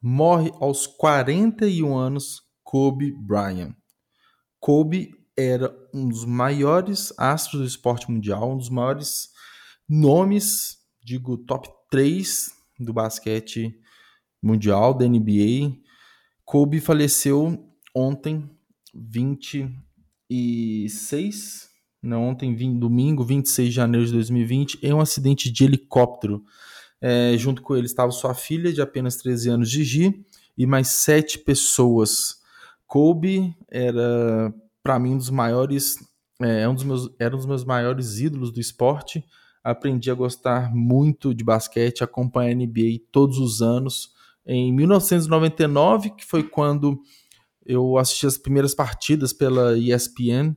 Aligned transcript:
Morre 0.00 0.52
aos 0.60 0.86
41 0.86 1.96
anos 1.96 2.42
Kobe 2.62 3.12
Bryant. 3.12 3.74
Kobe 4.60 5.10
era 5.36 5.74
um 5.92 6.08
dos 6.08 6.24
maiores 6.24 7.12
astros 7.18 7.62
do 7.62 7.66
esporte 7.66 8.08
mundial, 8.10 8.52
um 8.52 8.56
dos 8.56 8.68
maiores 8.68 9.30
nomes, 9.88 10.78
digo, 11.02 11.36
top 11.38 11.68
3 11.90 12.50
do 12.78 12.92
basquete 12.92 13.74
mundial, 14.42 14.94
da 14.94 15.06
NBA. 15.06 15.76
Kobe 16.44 16.80
faleceu 16.80 17.72
ontem, 17.94 18.50
26, 18.94 21.68
não, 22.02 22.28
ontem, 22.28 22.54
domingo, 22.78 23.24
26 23.24 23.68
de 23.68 23.74
janeiro 23.74 24.06
de 24.06 24.12
2020, 24.12 24.78
em 24.82 24.94
um 24.94 25.00
acidente 25.00 25.50
de 25.50 25.64
helicóptero. 25.64 26.44
É, 27.00 27.36
junto 27.36 27.62
com 27.62 27.76
ele 27.76 27.86
estava 27.86 28.10
sua 28.10 28.34
filha, 28.34 28.72
de 28.72 28.82
apenas 28.82 29.16
13 29.16 29.50
anos, 29.50 29.70
Gigi, 29.70 30.24
e 30.56 30.66
mais 30.66 30.88
sete 30.88 31.38
pessoas. 31.38 32.38
Kobe 32.86 33.54
era, 33.70 34.52
para 34.82 34.98
mim, 34.98 35.14
um 35.14 35.18
dos 35.18 35.30
maiores, 35.30 35.96
é, 36.40 36.68
um 36.68 36.74
dos 36.74 36.84
meus, 36.84 37.10
era 37.18 37.34
um 37.34 37.38
dos 37.38 37.46
meus 37.46 37.64
maiores 37.64 38.18
ídolos 38.18 38.50
do 38.50 38.60
esporte. 38.60 39.24
Aprendi 39.62 40.10
a 40.10 40.14
gostar 40.14 40.74
muito 40.74 41.34
de 41.34 41.44
basquete, 41.44 42.02
acompanhar 42.02 42.50
a 42.50 42.54
NBA 42.54 43.00
todos 43.12 43.38
os 43.38 43.62
anos. 43.62 44.12
Em 44.44 44.72
1999, 44.72 46.10
que 46.10 46.24
foi 46.24 46.42
quando 46.42 47.00
eu 47.64 47.98
assisti 47.98 48.26
as 48.26 48.38
primeiras 48.38 48.74
partidas 48.74 49.32
pela 49.32 49.76
ESPN 49.76 50.56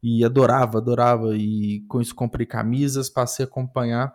e 0.00 0.24
adorava, 0.24 0.78
adorava. 0.78 1.36
E 1.36 1.80
com 1.88 2.00
isso 2.00 2.14
comprei 2.14 2.46
camisas, 2.46 3.10
passei 3.10 3.44
a 3.44 3.48
acompanhar 3.48 4.14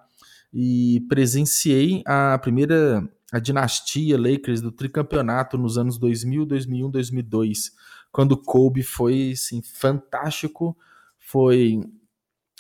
e 0.54 1.06
presenciei 1.08 2.02
a 2.06 2.38
primeira 2.40 3.08
a 3.32 3.38
dinastia 3.38 4.18
Lakers 4.18 4.60
do 4.60 4.72
tricampeonato 4.72 5.56
nos 5.56 5.78
anos 5.78 6.00
2000, 6.00 6.46
2001, 6.46 6.90
2002, 6.90 7.72
quando 8.12 8.36
Kobe 8.36 8.82
foi 8.82 9.34
assim, 9.34 9.62
fantástico, 9.62 10.76
foi 11.20 11.80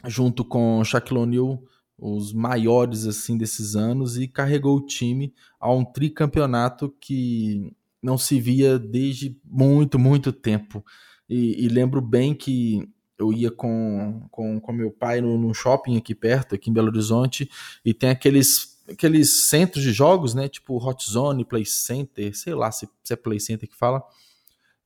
junto 0.05 0.45
com 0.45 0.83
Shaquille 0.83 1.19
O'Neal 1.19 1.63
os 2.01 2.31
maiores 2.31 3.05
assim 3.05 3.37
desses 3.37 3.75
anos 3.75 4.17
e 4.17 4.27
carregou 4.27 4.77
o 4.77 4.85
time 4.85 5.33
a 5.59 5.71
um 5.71 5.83
tricampeonato 5.83 6.89
que 6.99 7.75
não 8.01 8.17
se 8.17 8.39
via 8.39 8.79
desde 8.79 9.37
muito, 9.43 9.99
muito 9.99 10.31
tempo. 10.31 10.83
E, 11.29 11.65
e 11.65 11.67
lembro 11.67 12.01
bem 12.01 12.33
que 12.33 12.89
eu 13.19 13.33
ia 13.33 13.51
com, 13.51 14.25
com, 14.31 14.59
com 14.61 14.71
meu 14.71 14.89
pai 14.89 15.19
no, 15.19 15.37
no, 15.37 15.53
shopping 15.53 15.97
aqui 15.97 16.15
perto, 16.15 16.55
aqui 16.55 16.69
em 16.69 16.73
Belo 16.73 16.87
Horizonte, 16.87 17.49
e 17.83 17.93
tem 17.93 18.09
aqueles, 18.09 18.81
aqueles 18.89 19.49
centros 19.49 19.83
de 19.83 19.91
jogos, 19.91 20.33
né? 20.33 20.47
Tipo 20.47 20.77
Hot 20.77 21.11
Zone, 21.11 21.43
Play 21.43 21.65
Center, 21.65 22.35
sei 22.35 22.55
lá 22.55 22.71
se, 22.71 22.87
se 23.03 23.13
é 23.13 23.17
Play 23.17 23.39
Center 23.39 23.67
que 23.67 23.75
fala. 23.75 24.01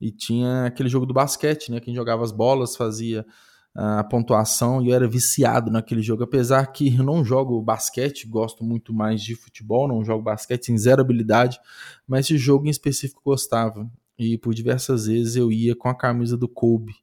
E 0.02 0.12
tinha 0.12 0.66
aquele 0.66 0.90
jogo 0.90 1.06
do 1.06 1.14
basquete, 1.14 1.72
né? 1.72 1.80
Quem 1.80 1.94
jogava 1.94 2.24
as 2.24 2.32
bolas 2.32 2.76
fazia 2.76 3.24
a 3.76 4.04
pontuação 4.04 4.82
e 4.82 4.90
eu 4.90 4.96
era 4.96 5.08
viciado 5.08 5.72
naquele 5.72 6.02
jogo. 6.02 6.24
Apesar 6.24 6.66
que 6.68 6.96
eu 6.96 7.04
não 7.04 7.24
jogo 7.24 7.62
basquete, 7.62 8.28
gosto 8.28 8.64
muito 8.64 8.92
mais 8.94 9.22
de 9.22 9.36
futebol, 9.36 9.88
não 9.88 10.04
jogo 10.04 10.24
basquete, 10.24 10.66
sem 10.66 10.78
zero 10.78 11.02
habilidade, 11.02 11.60
mas 12.08 12.26
esse 12.26 12.38
jogo 12.38 12.66
em 12.66 12.72
específico 12.72 13.22
gostava. 13.24 13.90
E 14.18 14.38
por 14.40 14.54
diversas 14.54 15.06
vezes 15.06 15.36
eu 15.36 15.52
ia 15.52 15.76
com 15.76 15.88
a 15.88 15.96
camisa 15.96 16.36
do 16.36 16.48
Kobe 16.48 17.03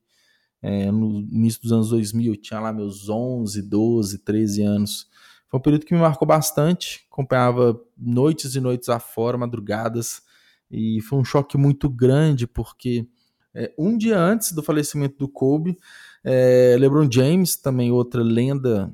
é, 0.63 0.91
no 0.91 1.21
início 1.21 1.63
dos 1.63 1.73
anos 1.73 1.91
2000, 1.91 2.33
eu 2.33 2.37
tinha 2.41 2.61
lá 2.61 2.73
meus 2.73 3.09
11, 3.09 3.63
12, 3.63 4.19
13 4.19 4.63
anos. 4.63 5.09
Foi 5.49 5.59
um 5.59 5.63
período 5.63 5.85
que 5.85 5.95
me 5.95 6.01
marcou 6.01 6.27
bastante, 6.27 7.07
acompanhava 7.11 7.81
noites 7.97 8.55
e 8.55 8.61
noites 8.61 8.89
afora, 8.89 9.37
madrugadas, 9.37 10.23
e 10.71 11.01
foi 11.01 11.19
um 11.19 11.25
choque 11.25 11.57
muito 11.57 11.89
grande, 11.89 12.47
porque 12.47 13.07
é, 13.55 13.73
um 13.77 13.97
dia 13.97 14.19
antes 14.19 14.53
do 14.53 14.63
falecimento 14.63 15.19
do 15.19 15.29
Kobe, 15.29 15.77
é, 16.23 16.77
LeBron 16.79 17.11
James, 17.11 17.57
também 17.57 17.91
outra 17.91 18.23
lenda 18.23 18.93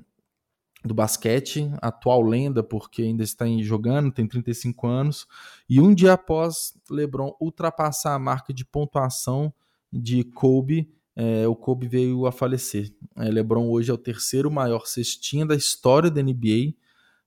do 0.83 0.95
basquete, 0.95 1.69
atual 1.83 2.23
lenda, 2.23 2.63
porque 2.63 3.03
ainda 3.03 3.23
está 3.23 3.45
jogando, 3.61 4.13
tem 4.13 4.27
35 4.27 4.87
anos, 4.87 5.27
e 5.69 5.81
um 5.81 5.93
dia 5.93 6.13
após 6.13 6.73
LeBron 6.89 7.37
ultrapassar 7.41 8.15
a 8.15 8.19
marca 8.19 8.55
de 8.55 8.65
pontuação 8.65 9.53
de 9.93 10.25
Kobe, 10.25 10.89
é, 11.17 11.49
o 11.49 11.57
Kobe 11.57 11.89
veio 11.89 12.27
a 12.27 12.33
falecer. 12.33 12.93
É, 13.17 13.31
LeBron 13.31 13.71
hoje 13.71 13.91
é 13.91 13.95
o 13.95 13.99
terceiro 13.99 14.51
maior 14.51 14.87
cestinha 14.87 15.47
da 15.47 15.57
história 15.57 16.11
da 16.11 16.23
NBA, 16.23 16.75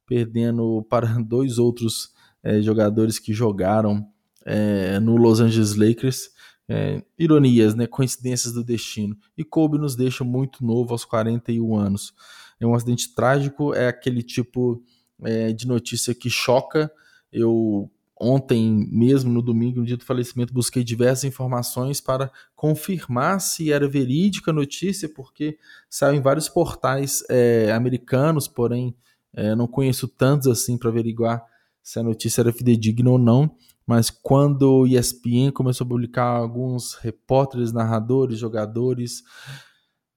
perdendo 0.06 0.86
para 0.88 1.08
dois 1.20 1.58
outros 1.58 2.14
é, 2.44 2.62
jogadores 2.62 3.18
que 3.18 3.34
jogaram 3.34 4.08
é, 4.46 5.00
no 5.00 5.18
Los 5.18 5.40
Angeles 5.40 5.76
Lakers. 5.76 6.30
É, 6.72 7.04
ironias, 7.18 7.74
né, 7.74 7.88
coincidências 7.88 8.54
do 8.54 8.64
destino. 8.64 9.18
E 9.36 9.44
Kobe 9.44 9.80
nos 9.80 9.96
deixa 9.96 10.24
muito 10.24 10.64
novo, 10.64 10.92
aos 10.92 11.04
41 11.04 11.76
anos. 11.76 12.14
É 12.60 12.68
um 12.68 12.76
acidente 12.76 13.16
trágico, 13.16 13.74
é 13.74 13.88
aquele 13.88 14.22
tipo 14.22 14.84
é, 15.24 15.52
de 15.52 15.68
notícia 15.68 16.14
que 16.14 16.30
choca. 16.30 16.92
Eu 17.34 17.90
Ontem 18.20 18.86
mesmo, 18.92 19.32
no 19.32 19.42
domingo, 19.42 19.80
no 19.80 19.86
dia 19.86 19.96
do 19.96 20.04
falecimento, 20.04 20.54
busquei 20.54 20.84
diversas 20.84 21.24
informações 21.24 22.02
para 22.02 22.30
confirmar 22.54 23.40
se 23.40 23.72
era 23.72 23.88
verídica 23.88 24.52
a 24.52 24.54
notícia, 24.54 25.08
porque 25.08 25.58
saiu 25.90 26.18
em 26.18 26.22
vários 26.22 26.50
portais 26.50 27.24
é, 27.30 27.72
americanos, 27.72 28.46
porém 28.46 28.94
é, 29.34 29.56
não 29.56 29.68
conheço 29.68 30.06
tantos 30.08 30.48
assim 30.48 30.78
para 30.78 30.90
averiguar 30.90 31.42
se 31.82 31.98
a 31.98 32.04
notícia 32.04 32.42
era 32.42 32.52
fidedigna 32.52 33.12
ou 33.12 33.18
não. 33.18 33.56
Mas 33.88 34.10
quando 34.10 34.82
o 34.82 34.88
ESPN 34.88 35.52
começou 35.54 35.86
a 35.86 35.88
publicar 35.88 36.26
alguns 36.26 36.96
repórteres, 36.96 37.72
narradores, 37.72 38.38
jogadores, 38.38 39.24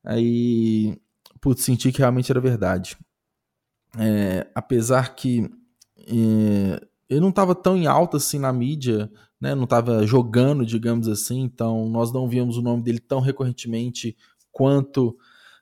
aí 0.05 0.99
putz, 1.41 1.65
senti 1.65 1.93
que 1.93 1.99
realmente 1.99 2.31
era 2.31 2.41
verdade. 2.41 2.97
É, 3.99 4.47
apesar 4.55 5.15
que 5.15 5.49
é, 5.99 6.87
ele 7.13 7.21
não 7.21 7.29
estava 7.29 7.55
tão 7.55 7.77
em 7.77 7.87
alta 7.87 8.17
assim 8.17 8.39
na 8.39 8.53
mídia, 8.53 9.11
né? 9.41 9.55
Não 9.55 9.65
estava 9.65 10.07
jogando, 10.07 10.65
digamos 10.65 11.07
assim. 11.09 11.41
Então 11.41 11.89
nós 11.89 12.13
não 12.13 12.27
víamos 12.27 12.57
o 12.57 12.63
nome 12.63 12.83
dele 12.83 12.99
tão 12.99 13.21
recorrentemente 13.21 14.17
quanto 14.51 15.17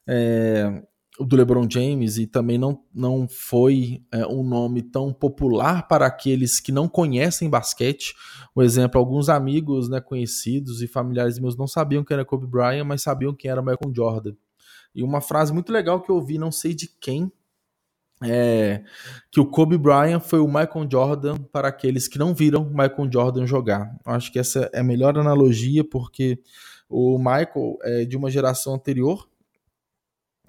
é, 0.08 0.82
o 1.18 1.24
do 1.24 1.36
LeBron 1.36 1.68
James 1.68 2.18
e 2.18 2.26
também 2.26 2.56
não, 2.56 2.82
não 2.94 3.26
foi 3.28 4.02
é, 4.12 4.24
um 4.26 4.44
nome 4.44 4.80
tão 4.80 5.12
popular 5.12 5.88
para 5.88 6.06
aqueles 6.06 6.60
que 6.60 6.70
não 6.70 6.88
conhecem 6.88 7.50
basquete. 7.50 8.14
Por 8.54 8.62
exemplo, 8.62 8.98
alguns 8.98 9.28
amigos 9.28 9.88
né, 9.88 10.00
conhecidos 10.00 10.80
e 10.82 10.86
familiares 10.86 11.38
meus 11.38 11.56
não 11.56 11.66
sabiam 11.66 12.04
quem 12.04 12.14
era 12.14 12.24
Kobe 12.24 12.46
Bryant, 12.46 12.86
mas 12.86 13.02
sabiam 13.02 13.34
quem 13.34 13.50
era 13.50 13.60
Michael 13.60 13.92
Jordan. 13.94 14.34
E 14.94 15.02
uma 15.02 15.20
frase 15.20 15.52
muito 15.52 15.72
legal 15.72 16.00
que 16.00 16.10
eu 16.10 16.16
ouvi, 16.16 16.38
não 16.38 16.52
sei 16.52 16.74
de 16.74 16.88
quem, 16.88 17.30
é, 18.22 18.84
que 19.30 19.40
o 19.40 19.46
Kobe 19.46 19.78
Bryant 19.78 20.20
foi 20.20 20.40
o 20.40 20.46
Michael 20.46 20.88
Jordan 20.90 21.36
para 21.50 21.68
aqueles 21.68 22.06
que 22.06 22.18
não 22.18 22.34
viram 22.34 22.64
Michael 22.64 23.10
Jordan 23.10 23.46
jogar. 23.46 23.96
Acho 24.04 24.30
que 24.30 24.38
essa 24.38 24.70
é 24.72 24.80
a 24.80 24.84
melhor 24.84 25.18
analogia, 25.18 25.82
porque 25.82 26.38
o 26.88 27.18
Michael 27.18 27.78
é 27.82 28.04
de 28.04 28.16
uma 28.16 28.30
geração 28.30 28.74
anterior, 28.74 29.28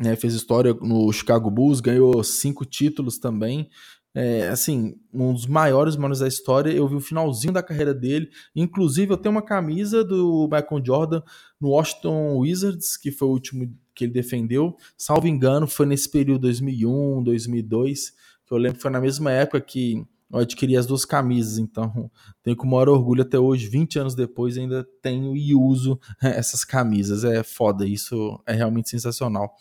né, 0.01 0.15
fez 0.15 0.33
história 0.33 0.73
no 0.73 1.11
Chicago 1.13 1.49
Bulls, 1.49 1.79
ganhou 1.79 2.23
cinco 2.23 2.65
títulos 2.65 3.19
também. 3.19 3.69
É, 4.13 4.49
assim, 4.49 4.95
um 5.13 5.33
dos 5.33 5.45
maiores 5.45 5.95
manos 5.95 6.19
da 6.19 6.27
história. 6.27 6.69
Eu 6.71 6.87
vi 6.87 6.95
o 6.95 6.99
finalzinho 6.99 7.53
da 7.53 7.63
carreira 7.63 7.93
dele. 7.93 8.29
Inclusive, 8.53 9.13
eu 9.13 9.17
tenho 9.17 9.33
uma 9.33 9.41
camisa 9.41 10.03
do 10.03 10.49
Michael 10.51 10.85
Jordan 10.85 11.21
no 11.61 11.69
Washington 11.69 12.37
Wizards, 12.39 12.97
que 12.97 13.09
foi 13.09 13.29
o 13.29 13.31
último 13.31 13.73
que 14.01 14.05
ele 14.05 14.11
defendeu. 14.11 14.75
Salvo 14.97 15.27
engano, 15.27 15.67
foi 15.67 15.85
nesse 15.85 16.09
período 16.09 16.41
2001, 16.41 17.23
2002, 17.23 18.11
que 18.45 18.51
eu 18.53 18.57
lembro 18.57 18.77
que 18.77 18.81
foi 18.81 18.91
na 18.91 18.99
mesma 18.99 19.31
época 19.31 19.61
que 19.61 20.03
eu 20.31 20.39
adquiri 20.39 20.75
as 20.75 20.87
duas 20.87 21.05
camisas, 21.05 21.57
então 21.59 22.09
tenho 22.41 22.57
com 22.57 22.65
o 22.65 22.71
maior 22.71 22.89
orgulho 22.89 23.21
até 23.21 23.37
hoje, 23.37 23.67
20 23.67 23.99
anos 23.99 24.15
depois, 24.15 24.57
ainda 24.57 24.87
tenho 25.01 25.35
e 25.35 25.53
uso 25.53 25.99
essas 26.19 26.65
camisas. 26.65 27.23
É 27.23 27.43
foda, 27.43 27.85
isso 27.85 28.41
é 28.47 28.53
realmente 28.53 28.89
sensacional. 28.89 29.55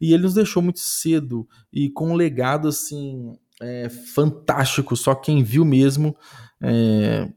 E 0.00 0.12
ele 0.12 0.22
nos 0.22 0.34
deixou 0.34 0.62
muito 0.62 0.80
cedo 0.80 1.48
e 1.72 1.90
com 1.90 2.10
um 2.10 2.14
legado 2.14 2.68
assim 2.68 3.36
é, 3.60 3.88
fantástico, 3.88 4.96
só 4.96 5.14
quem 5.14 5.42
viu 5.42 5.64
mesmo 5.64 6.16
é, 6.60 7.28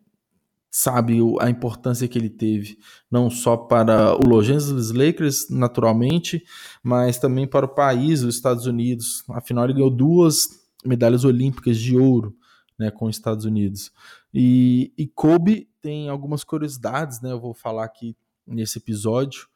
sabe 0.77 1.17
a 1.39 1.49
importância 1.49 2.07
que 2.07 2.19
ele 2.19 2.29
teve, 2.29 2.77
não 3.09 3.31
só 3.31 3.57
para 3.57 4.15
o 4.15 4.29
Los 4.29 4.47
Angeles 4.47 4.91
Lakers, 4.91 5.49
naturalmente, 5.49 6.43
mas 6.83 7.17
também 7.17 7.47
para 7.47 7.65
o 7.65 7.73
país, 7.73 8.21
os 8.21 8.35
Estados 8.35 8.67
Unidos. 8.67 9.23
Afinal, 9.31 9.63
ele 9.63 9.73
ganhou 9.73 9.89
duas 9.89 10.47
medalhas 10.85 11.25
olímpicas 11.25 11.79
de 11.79 11.97
ouro 11.97 12.37
né, 12.77 12.91
com 12.91 13.07
os 13.07 13.15
Estados 13.15 13.43
Unidos. 13.43 13.91
E, 14.31 14.93
e 14.95 15.07
Kobe 15.07 15.67
tem 15.81 16.09
algumas 16.09 16.43
curiosidades, 16.43 17.21
né, 17.21 17.31
eu 17.31 17.39
vou 17.39 17.55
falar 17.55 17.85
aqui 17.85 18.15
nesse 18.45 18.77
episódio, 18.77 19.47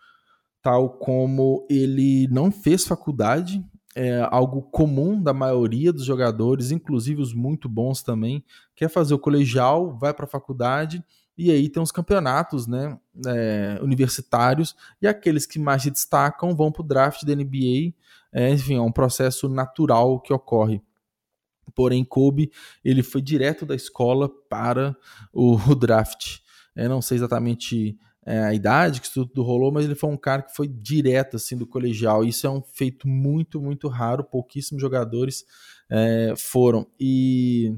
tal 0.59 0.89
como 0.89 1.67
ele 1.69 2.27
não 2.31 2.51
fez 2.51 2.83
faculdade, 2.83 3.63
é 3.95 4.25
algo 4.31 4.61
comum 4.61 5.21
da 5.21 5.33
maioria 5.33 5.91
dos 5.91 6.05
jogadores, 6.05 6.71
inclusive 6.71 7.21
os 7.21 7.33
muito 7.33 7.67
bons 7.67 8.01
também, 8.01 8.43
quer 8.75 8.89
fazer 8.89 9.13
o 9.13 9.19
colegial, 9.19 9.97
vai 9.97 10.13
para 10.13 10.25
a 10.25 10.29
faculdade 10.29 11.03
e 11.37 11.51
aí 11.51 11.69
tem 11.69 11.81
os 11.81 11.91
campeonatos 11.91 12.67
né, 12.67 12.97
é, 13.25 13.79
universitários 13.81 14.75
e 15.01 15.07
aqueles 15.07 15.45
que 15.45 15.59
mais 15.59 15.83
se 15.83 15.91
destacam 15.91 16.55
vão 16.55 16.71
para 16.71 16.81
o 16.81 16.87
draft 16.87 17.23
da 17.23 17.35
NBA. 17.35 17.93
É, 18.31 18.49
enfim, 18.49 18.75
é 18.75 18.81
um 18.81 18.91
processo 18.91 19.49
natural 19.49 20.21
que 20.21 20.31
ocorre. 20.31 20.81
Porém, 21.73 22.03
Kobe 22.03 22.51
ele 22.83 23.01
foi 23.01 23.21
direto 23.21 23.65
da 23.65 23.75
escola 23.75 24.29
para 24.49 24.95
o, 25.33 25.55
o 25.71 25.75
draft. 25.75 26.39
É, 26.75 26.87
não 26.87 27.01
sei 27.01 27.17
exatamente 27.17 27.97
é, 28.25 28.39
a 28.43 28.53
idade 28.53 29.01
que 29.01 29.07
isso 29.07 29.25
tudo 29.25 29.43
rolou, 29.43 29.71
mas 29.71 29.85
ele 29.85 29.95
foi 29.95 30.09
um 30.09 30.17
cara 30.17 30.43
que 30.43 30.55
foi 30.55 30.67
direto 30.67 31.37
assim 31.37 31.57
do 31.57 31.65
colegial. 31.65 32.23
Isso 32.23 32.45
é 32.45 32.49
um 32.49 32.61
feito 32.61 33.07
muito, 33.07 33.59
muito 33.59 33.87
raro. 33.87 34.23
Pouquíssimos 34.23 34.81
jogadores 34.81 35.43
é, 35.89 36.33
foram. 36.37 36.85
E, 36.99 37.75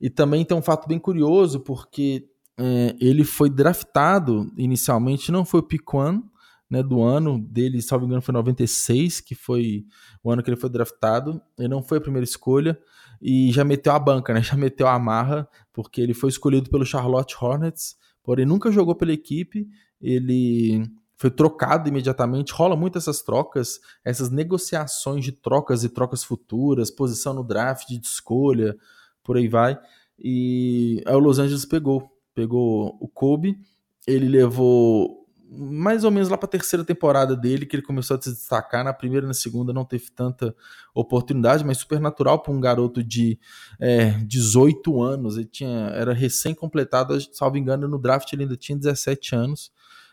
e 0.00 0.08
também 0.08 0.44
tem 0.44 0.56
um 0.56 0.62
fato 0.62 0.86
bem 0.86 0.98
curioso, 0.98 1.60
porque 1.60 2.28
é, 2.58 2.94
ele 3.00 3.24
foi 3.24 3.50
draftado 3.50 4.52
inicialmente, 4.56 5.32
não 5.32 5.44
foi 5.44 5.60
o 5.60 5.96
one, 5.96 6.22
né, 6.70 6.82
do 6.82 7.02
ano 7.02 7.38
dele, 7.38 7.82
salvo 7.82 8.06
engano, 8.06 8.22
foi 8.22 8.32
96, 8.32 9.20
que 9.20 9.34
foi 9.34 9.84
o 10.22 10.30
ano 10.30 10.42
que 10.42 10.48
ele 10.50 10.56
foi 10.56 10.70
draftado. 10.70 11.42
Ele 11.58 11.68
não 11.68 11.82
foi 11.82 11.98
a 11.98 12.00
primeira 12.00 12.24
escolha 12.24 12.78
e 13.20 13.50
já 13.52 13.64
meteu 13.64 13.92
a 13.92 13.98
banca, 13.98 14.32
né? 14.32 14.42
Já 14.42 14.56
meteu 14.56 14.86
a 14.86 14.98
marra, 14.98 15.48
porque 15.72 16.00
ele 16.00 16.14
foi 16.14 16.30
escolhido 16.30 16.70
pelo 16.70 16.84
Charlotte 16.84 17.34
Hornets 17.40 17.96
porém 18.24 18.44
nunca 18.44 18.72
jogou 18.72 18.96
pela 18.96 19.12
equipe, 19.12 19.68
ele 20.00 20.90
foi 21.16 21.30
trocado 21.30 21.88
imediatamente. 21.88 22.52
Rola 22.52 22.74
muito 22.74 22.98
essas 22.98 23.22
trocas, 23.22 23.78
essas 24.04 24.30
negociações 24.30 25.24
de 25.24 25.30
trocas 25.30 25.84
e 25.84 25.88
trocas 25.88 26.24
futuras, 26.24 26.90
posição 26.90 27.32
no 27.32 27.44
draft 27.44 27.86
de 27.88 28.00
escolha, 28.04 28.76
por 29.22 29.36
aí 29.36 29.46
vai. 29.46 29.78
E 30.18 31.02
aí 31.06 31.14
o 31.14 31.18
Los 31.18 31.38
Angeles 31.38 31.64
pegou, 31.64 32.10
pegou 32.34 32.96
o 33.00 33.06
Kobe, 33.06 33.58
ele 34.06 34.28
levou 34.28 35.23
mais 35.50 36.04
ou 36.04 36.10
menos 36.10 36.28
lá 36.28 36.36
para 36.36 36.46
a 36.46 36.50
terceira 36.50 36.84
temporada 36.84 37.36
dele, 37.36 37.66
que 37.66 37.76
ele 37.76 37.82
começou 37.82 38.16
a 38.16 38.22
se 38.22 38.30
destacar. 38.30 38.84
Na 38.84 38.92
primeira 38.92 39.24
e 39.24 39.28
na 39.28 39.34
segunda 39.34 39.72
não 39.72 39.84
teve 39.84 40.10
tanta 40.10 40.54
oportunidade, 40.94 41.64
mas 41.64 41.78
super 41.78 42.00
natural 42.00 42.42
para 42.42 42.52
um 42.52 42.60
garoto 42.60 43.02
de 43.02 43.38
é, 43.78 44.10
18 44.24 45.02
anos. 45.02 45.36
Ele 45.36 45.46
tinha, 45.46 45.88
era 45.94 46.12
recém-completado, 46.12 47.18
salvo 47.32 47.56
engano, 47.56 47.86
no 47.86 47.98
draft 47.98 48.32
ele 48.32 48.42
ainda 48.42 48.56
tinha 48.56 48.78
17 48.78 49.34
anos. 49.34 49.72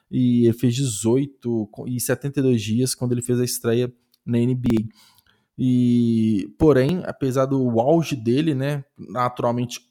E 0.10 0.46
ele 0.46 0.54
fez 0.54 0.76
18 0.76 1.70
e 1.88 2.00
72 2.00 2.62
dias 2.62 2.94
quando 2.94 3.14
ele 3.14 3.22
fez 3.22 3.40
a 3.40 3.46
estreia 3.46 3.92
na 4.26 4.38
NBA. 4.38 4.90
E, 5.58 6.54
porém, 6.58 7.04
apesar 7.06 7.46
do 7.46 7.80
auge 7.80 8.16
dele, 8.16 8.54
né, 8.56 8.84
naturalmente 8.98 9.91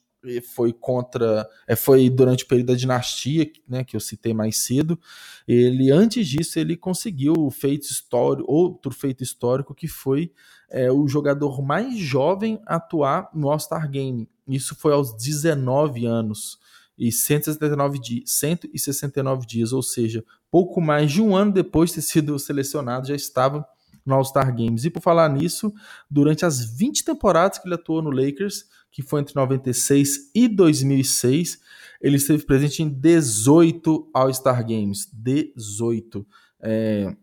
foi 0.54 0.72
contra, 0.72 1.48
é, 1.66 1.74
foi 1.74 2.10
durante 2.10 2.44
o 2.44 2.48
período 2.48 2.68
da 2.68 2.74
dinastia, 2.74 3.50
né, 3.66 3.84
que 3.84 3.96
eu 3.96 4.00
citei 4.00 4.34
mais 4.34 4.58
cedo. 4.64 4.98
Ele 5.46 5.90
antes 5.90 6.26
disso 6.28 6.58
ele 6.58 6.76
conseguiu 6.76 7.34
o 7.36 7.50
feito 7.50 7.84
histórico, 7.84 8.50
outro 8.50 8.92
feito 8.92 9.22
histórico 9.22 9.74
que 9.74 9.88
foi 9.88 10.32
é, 10.70 10.90
o 10.90 11.08
jogador 11.08 11.62
mais 11.62 11.98
jovem 11.98 12.60
a 12.66 12.76
atuar 12.76 13.30
no 13.34 13.50
All-Star 13.50 13.90
Game. 13.90 14.28
Isso 14.46 14.74
foi 14.74 14.92
aos 14.92 15.14
19 15.16 16.06
anos 16.06 16.58
e 16.98 17.10
169 17.10 17.98
dias, 17.98 18.30
169 18.30 19.46
dias, 19.46 19.72
ou 19.72 19.82
seja, 19.82 20.22
pouco 20.50 20.80
mais 20.82 21.10
de 21.10 21.22
um 21.22 21.34
ano 21.34 21.50
depois 21.50 21.90
de 21.90 21.96
ter 21.96 22.02
sido 22.02 22.38
selecionado, 22.38 23.08
já 23.08 23.14
estava 23.14 23.66
no 24.04 24.14
All-Star 24.14 24.54
Games. 24.54 24.84
E 24.84 24.90
por 24.90 25.00
falar 25.00 25.28
nisso, 25.30 25.72
durante 26.10 26.44
as 26.44 26.62
20 26.62 27.04
temporadas 27.04 27.58
que 27.58 27.66
ele 27.66 27.74
atuou 27.74 28.02
no 28.02 28.10
Lakers, 28.10 28.66
que 28.90 29.02
foi 29.02 29.20
entre 29.20 29.34
96 29.34 30.30
e 30.34 30.48
2006, 30.48 31.58
ele 32.00 32.16
esteve 32.16 32.44
presente 32.44 32.82
em 32.82 32.88
18 32.88 34.10
All-Star 34.12 34.66
Games. 34.66 35.08
18. 35.12 36.26
É, 36.62 37.14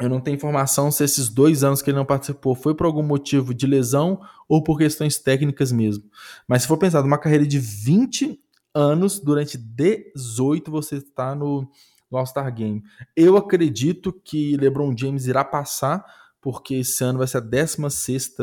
eu 0.00 0.08
não 0.08 0.20
tenho 0.20 0.34
informação 0.34 0.90
se 0.90 1.04
esses 1.04 1.28
dois 1.28 1.64
anos 1.64 1.80
que 1.80 1.90
ele 1.90 1.96
não 1.96 2.04
participou 2.04 2.54
foi 2.54 2.74
por 2.74 2.86
algum 2.86 3.02
motivo 3.02 3.54
de 3.54 3.66
lesão 3.66 4.20
ou 4.48 4.62
por 4.62 4.76
questões 4.76 5.18
técnicas 5.18 5.72
mesmo. 5.72 6.04
Mas 6.46 6.62
se 6.62 6.68
for 6.68 6.76
pensar 6.76 7.02
numa 7.02 7.18
carreira 7.18 7.46
de 7.46 7.58
20 7.58 8.40
anos, 8.74 9.20
durante 9.20 9.56
18 9.56 10.70
você 10.70 10.96
está 10.96 11.34
no, 11.34 11.68
no 12.10 12.18
All-Star 12.18 12.52
Game. 12.52 12.82
Eu 13.16 13.36
acredito 13.36 14.12
que 14.12 14.56
LeBron 14.56 14.94
James 14.96 15.26
irá 15.26 15.44
passar, 15.44 16.04
porque 16.40 16.74
esse 16.74 17.02
ano 17.02 17.18
vai 17.18 17.26
ser 17.28 17.38
a 17.38 17.40
16 17.40 18.36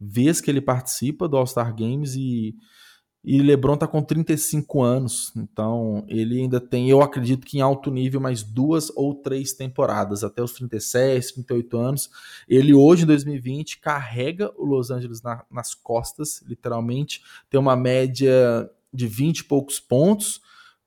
vez 0.00 0.40
que 0.40 0.50
ele 0.50 0.60
participa 0.60 1.28
do 1.28 1.36
All-Star 1.36 1.74
Games 1.76 2.14
e, 2.14 2.56
e 3.22 3.42
LeBron 3.42 3.76
tá 3.76 3.86
com 3.86 4.00
35 4.00 4.82
anos, 4.82 5.32
então 5.36 6.04
ele 6.08 6.40
ainda 6.40 6.58
tem, 6.58 6.88
eu 6.88 7.02
acredito 7.02 7.46
que 7.46 7.58
em 7.58 7.60
alto 7.60 7.90
nível, 7.90 8.20
mais 8.20 8.42
duas 8.42 8.90
ou 8.96 9.14
três 9.14 9.52
temporadas, 9.52 10.24
até 10.24 10.42
os 10.42 10.52
37, 10.52 11.34
38 11.34 11.78
anos. 11.78 12.10
Ele 12.48 12.72
hoje, 12.72 13.02
em 13.02 13.06
2020, 13.06 13.78
carrega 13.80 14.50
o 14.56 14.64
Los 14.64 14.90
Angeles 14.90 15.20
na, 15.20 15.44
nas 15.50 15.74
costas, 15.74 16.42
literalmente, 16.46 17.22
tem 17.50 17.60
uma 17.60 17.76
média 17.76 18.70
de 18.92 19.06
20 19.06 19.40
e 19.40 19.44
poucos 19.44 19.78
pontos, 19.78 20.40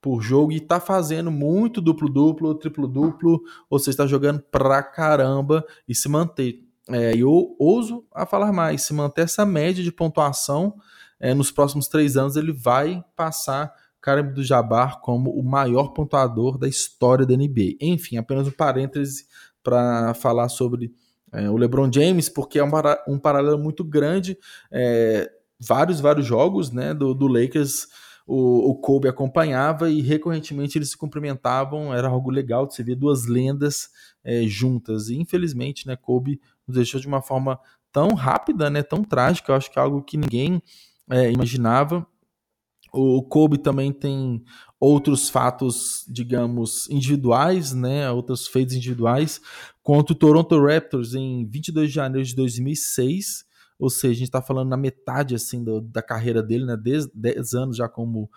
por 0.04 0.22
jogo 0.22 0.52
e 0.52 0.60
tá 0.60 0.82
fazendo 0.82 1.32
muito 1.32 1.80
duplo-duplo, 1.80 2.54
triplo-duplo, 2.56 3.42
ou 3.70 3.80
seja, 3.80 3.92
está 3.92 4.06
jogando 4.06 4.42
pra 4.42 4.84
caramba 4.84 5.66
e 5.88 5.96
se 5.96 6.10
manter. 6.10 6.62
É, 6.90 7.16
eu 7.16 7.56
ouso 7.58 8.06
a 8.14 8.26
falar 8.26 8.52
mais, 8.52 8.82
se 8.82 8.94
manter 8.94 9.22
essa 9.22 9.46
média 9.46 9.84
de 9.84 9.92
pontuação 9.92 10.76
é, 11.20 11.34
nos 11.34 11.52
próximos 11.52 11.88
três 11.88 12.18
anos, 12.18 12.36
ele 12.36 12.52
vai 12.52 13.04
passar 13.16 13.74
Karim 14.02 14.34
do 14.34 14.44
Jabbar 14.44 15.00
como 15.00 15.32
o 15.32 15.42
maior 15.42 15.94
pontuador 15.94 16.58
da 16.58 16.68
história 16.68 17.26
da 17.26 17.36
NBA. 17.36 17.78
Enfim, 17.80 18.18
apenas 18.18 18.48
um 18.48 18.52
parêntese 18.52 19.26
para 19.64 20.14
falar 20.14 20.50
sobre 20.50 20.94
é, 21.32 21.50
o 21.50 21.56
LeBron 21.56 21.90
James, 21.92 22.28
porque 22.28 22.60
é 22.60 22.64
um, 22.64 22.72
um 23.08 23.18
paralelo 23.18 23.58
muito 23.58 23.82
grande. 23.84 24.38
É, 24.70 25.32
vários, 25.58 26.02
vários 26.02 26.26
jogos 26.26 26.70
né, 26.70 26.94
do, 26.94 27.14
do 27.14 27.28
Lakers 27.28 27.88
o, 28.26 28.72
o 28.72 28.76
Kobe 28.76 29.08
acompanhava 29.08 29.90
e 29.90 30.02
recorrentemente 30.02 30.78
eles 30.78 30.92
se 30.92 30.98
cumprimentavam, 30.98 31.94
era 31.94 32.08
algo 32.08 32.30
legal 32.30 32.66
de 32.66 32.76
se 32.76 32.84
ver 32.84 32.96
duas 32.96 33.26
lendas 33.26 33.90
é, 34.24 34.44
juntas. 34.44 35.10
E 35.10 35.18
infelizmente, 35.18 35.88
né, 35.88 35.96
Kobe 35.96 36.40
nos 36.68 36.76
deixou 36.76 37.00
de 37.00 37.08
uma 37.08 37.22
forma 37.22 37.60
tão 37.92 38.14
rápida, 38.14 38.70
né, 38.70 38.82
tão 38.82 39.04
trágica, 39.04 39.52
eu 39.52 39.56
acho 39.56 39.72
que 39.72 39.78
é 39.78 39.82
algo 39.82 40.02
que 40.02 40.18
ninguém 40.18 40.62
é, 41.10 41.32
imaginava. 41.32 42.06
O 42.92 43.24
Kobe 43.24 43.58
também 43.58 43.92
tem 43.92 44.44
outros 44.80 45.30
fatos, 45.30 46.06
digamos, 46.08 46.90
individuais, 46.90 47.74
né, 47.74 48.10
outros 48.12 48.48
feitos 48.48 48.76
individuais, 48.76 49.42
contra 49.82 50.14
o 50.14 50.18
Toronto 50.18 50.60
Raptors 50.60 51.14
em 51.14 51.46
22 51.48 51.90
de 51.90 51.96
janeiro 51.96 52.28
de 52.28 52.36
2006, 52.36 53.46
ou 53.80 53.90
seja, 53.90 54.12
a 54.12 54.16
gente 54.16 54.28
está 54.28 54.42
falando 54.42 54.70
na 54.70 54.78
metade 54.78 55.36
assim 55.36 55.64
do, 55.64 55.82
da 55.82 56.02
carreira 56.02 56.42
dele, 56.42 56.66
né? 56.66 56.78
10, 56.78 57.08
10 57.14 57.54
anos 57.54 57.78
já 57.78 57.90
como 57.90 58.30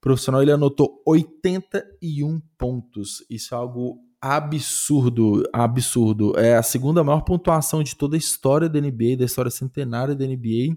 profissional, 0.00 0.42
ele 0.42 0.50
anotou 0.50 1.00
81 1.06 2.40
pontos. 2.58 3.24
Isso 3.30 3.54
é 3.54 3.58
algo 3.58 4.00
absurdo, 4.22 5.42
absurdo. 5.52 6.38
É 6.38 6.56
a 6.56 6.62
segunda 6.62 7.02
maior 7.02 7.22
pontuação 7.22 7.82
de 7.82 7.96
toda 7.96 8.14
a 8.14 8.18
história 8.18 8.68
da 8.68 8.80
NBA, 8.80 9.16
da 9.18 9.24
história 9.24 9.50
centenária 9.50 10.14
da 10.14 10.24
NBA, 10.24 10.76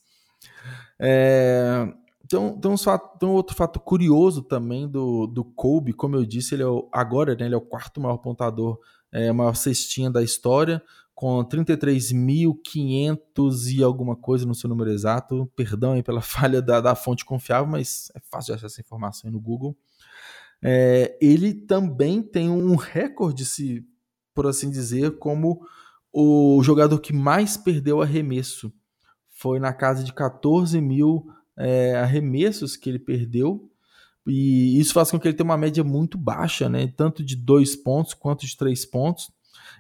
É, 0.99 1.93
então, 2.31 2.57
tem, 2.57 2.71
um 2.71 2.77
fato, 2.77 3.19
tem 3.19 3.27
um 3.27 3.33
outro 3.33 3.53
fato 3.53 3.77
curioso 3.77 4.41
também 4.41 4.88
do, 4.88 5.27
do 5.27 5.43
Kobe, 5.43 5.91
como 5.91 6.15
eu 6.15 6.25
disse, 6.25 6.55
ele 6.55 6.63
é 6.63 6.67
o, 6.67 6.88
agora 6.89 7.35
né, 7.35 7.45
ele 7.45 7.53
é 7.53 7.57
o 7.57 7.61
quarto 7.61 8.00
maior 8.00 8.19
pontador, 8.19 8.79
é, 9.11 9.33
maior 9.33 9.53
cestinha 9.53 10.09
da 10.09 10.23
história, 10.23 10.81
com 11.13 11.43
33.500 11.43 13.75
e 13.75 13.83
alguma 13.83 14.15
coisa, 14.15 14.45
no 14.45 14.55
seu 14.55 14.69
número 14.69 14.91
exato. 14.91 15.51
Perdão 15.57 15.91
aí 15.91 16.01
pela 16.01 16.21
falha 16.23 16.61
da, 16.61 16.79
da 16.79 16.95
fonte 16.95 17.25
confiável, 17.25 17.69
mas 17.69 18.09
é 18.15 18.21
fácil 18.31 18.53
de 18.53 18.59
achar 18.59 18.67
essa 18.67 18.79
informação 18.79 19.27
aí 19.27 19.33
no 19.33 19.41
Google. 19.41 19.75
É, 20.63 21.17
ele 21.21 21.53
também 21.53 22.21
tem 22.21 22.50
um 22.50 22.75
recorde, 22.75 23.43
se 23.43 23.85
por 24.33 24.47
assim 24.47 24.69
dizer, 24.69 25.19
como 25.19 25.67
o 26.13 26.63
jogador 26.63 26.97
que 27.00 27.11
mais 27.11 27.57
perdeu 27.57 28.01
arremesso. 28.01 28.71
Foi 29.27 29.59
na 29.59 29.73
casa 29.73 30.05
de 30.05 30.13
14 30.13 30.79
mil 30.79 31.27
é, 31.62 31.96
arremessos 31.96 32.75
que 32.75 32.89
ele 32.89 33.00
perdeu. 33.00 33.70
E 34.25 34.80
isso 34.80 34.94
faz 34.94 35.10
com 35.10 35.20
que 35.20 35.27
ele 35.27 35.36
tenha 35.36 35.46
uma 35.46 35.58
média 35.58 35.84
muito 35.84 36.18
baixa, 36.18 36.68
né? 36.70 36.88
tanto 36.96 37.24
de 37.24 37.36
dois 37.36 37.75
pontos 37.75 38.13
quanto 38.13 38.46
de 38.46 38.56
três 38.56 38.86
pontos. 38.86 39.32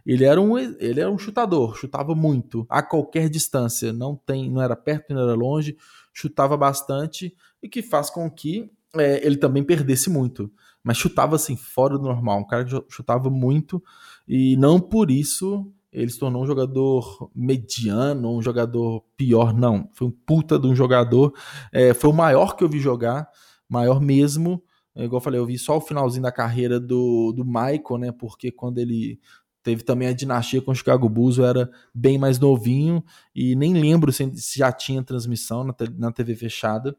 Ele 0.05 0.25
era 0.25 0.41
um, 0.41 0.57
ele 0.57 0.99
era 0.99 1.11
um 1.11 1.17
chutador, 1.17 1.75
chutava 1.75 2.15
muito, 2.15 2.65
a 2.67 2.81
qualquer 2.81 3.29
distância, 3.29 3.93
não 3.93 4.15
tem, 4.15 4.49
não 4.49 4.59
era 4.59 4.75
perto, 4.75 5.13
não 5.13 5.21
era 5.21 5.35
longe, 5.35 5.77
chutava 6.11 6.57
bastante 6.57 7.35
e 7.61 7.69
que 7.69 7.83
faz 7.83 8.09
com 8.09 8.29
que 8.29 8.71
é, 8.95 9.25
ele 9.25 9.37
também 9.37 9.63
perdesse 9.63 10.09
muito. 10.09 10.51
Mas 10.83 10.97
chutava 10.97 11.35
assim, 11.35 11.55
fora 11.55 11.97
do 11.97 12.03
normal, 12.03 12.39
um 12.39 12.47
cara 12.47 12.65
que 12.65 12.71
chutava 12.89 13.29
muito 13.29 13.83
e 14.27 14.57
não 14.57 14.79
por 14.79 15.11
isso 15.11 15.71
ele 15.91 16.09
se 16.09 16.17
tornou 16.17 16.43
um 16.43 16.47
jogador 16.47 17.29
mediano, 17.35 18.37
um 18.37 18.41
jogador 18.41 19.03
pior, 19.17 19.53
não. 19.53 19.89
Foi 19.93 20.07
um 20.07 20.11
puta 20.11 20.57
de 20.57 20.67
um 20.67 20.75
jogador. 20.75 21.33
É, 21.71 21.93
foi 21.93 22.09
o 22.09 22.13
maior 22.13 22.55
que 22.55 22.63
eu 22.63 22.69
vi 22.69 22.79
jogar, 22.79 23.27
maior 23.67 23.99
mesmo. 23.99 24.63
É, 24.95 25.03
igual 25.03 25.19
eu 25.19 25.23
falei, 25.23 25.39
eu 25.39 25.45
vi 25.45 25.57
só 25.57 25.77
o 25.77 25.81
finalzinho 25.81 26.23
da 26.23 26.31
carreira 26.31 26.79
do, 26.79 27.33
do 27.33 27.43
Michael, 27.43 27.97
né? 27.99 28.11
Porque 28.11 28.51
quando 28.51 28.77
ele 28.77 29.19
teve 29.61 29.83
também 29.83 30.07
a 30.07 30.13
dinastia 30.13 30.61
com 30.61 30.71
o 30.71 30.75
Chicago 30.75 31.09
Bulls, 31.09 31.37
eu 31.37 31.45
era 31.45 31.69
bem 31.93 32.17
mais 32.17 32.39
novinho 32.39 33.03
e 33.35 33.55
nem 33.55 33.73
lembro 33.73 34.11
se, 34.11 34.29
se 34.35 34.59
já 34.59 34.71
tinha 34.71 35.03
transmissão 35.03 35.63
na, 35.63 35.75
na 35.97 36.11
TV 36.11 36.35
fechada. 36.35 36.95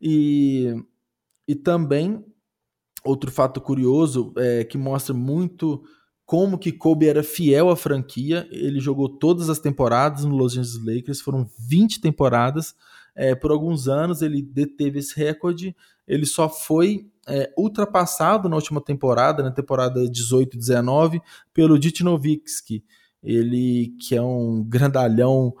E, 0.00 0.74
e 1.48 1.54
também, 1.54 2.24
outro 3.02 3.30
fato 3.30 3.60
curioso 3.60 4.32
é, 4.36 4.62
que 4.64 4.76
mostra 4.76 5.14
muito 5.14 5.82
como 6.30 6.56
que 6.56 6.70
Kobe 6.70 7.08
era 7.08 7.24
fiel 7.24 7.70
à 7.70 7.76
franquia. 7.76 8.46
Ele 8.52 8.78
jogou 8.78 9.08
todas 9.08 9.50
as 9.50 9.58
temporadas 9.58 10.24
no 10.24 10.36
Los 10.36 10.56
Angeles 10.56 10.78
Lakers, 10.80 11.20
foram 11.20 11.44
20 11.58 12.00
temporadas. 12.00 12.72
É, 13.16 13.34
por 13.34 13.50
alguns 13.50 13.88
anos 13.88 14.22
ele 14.22 14.40
deteve 14.40 15.00
esse 15.00 15.18
recorde. 15.18 15.74
Ele 16.06 16.24
só 16.24 16.48
foi 16.48 17.10
é, 17.26 17.52
ultrapassado 17.58 18.48
na 18.48 18.54
última 18.54 18.80
temporada, 18.80 19.42
na 19.42 19.50
temporada 19.50 20.04
18-19, 20.04 21.20
pelo 21.52 21.76
Dite 21.76 22.04
Nowitzki. 22.04 22.84
Ele 23.20 23.96
que 23.98 24.14
é 24.14 24.22
um 24.22 24.62
grandalhão, 24.62 25.52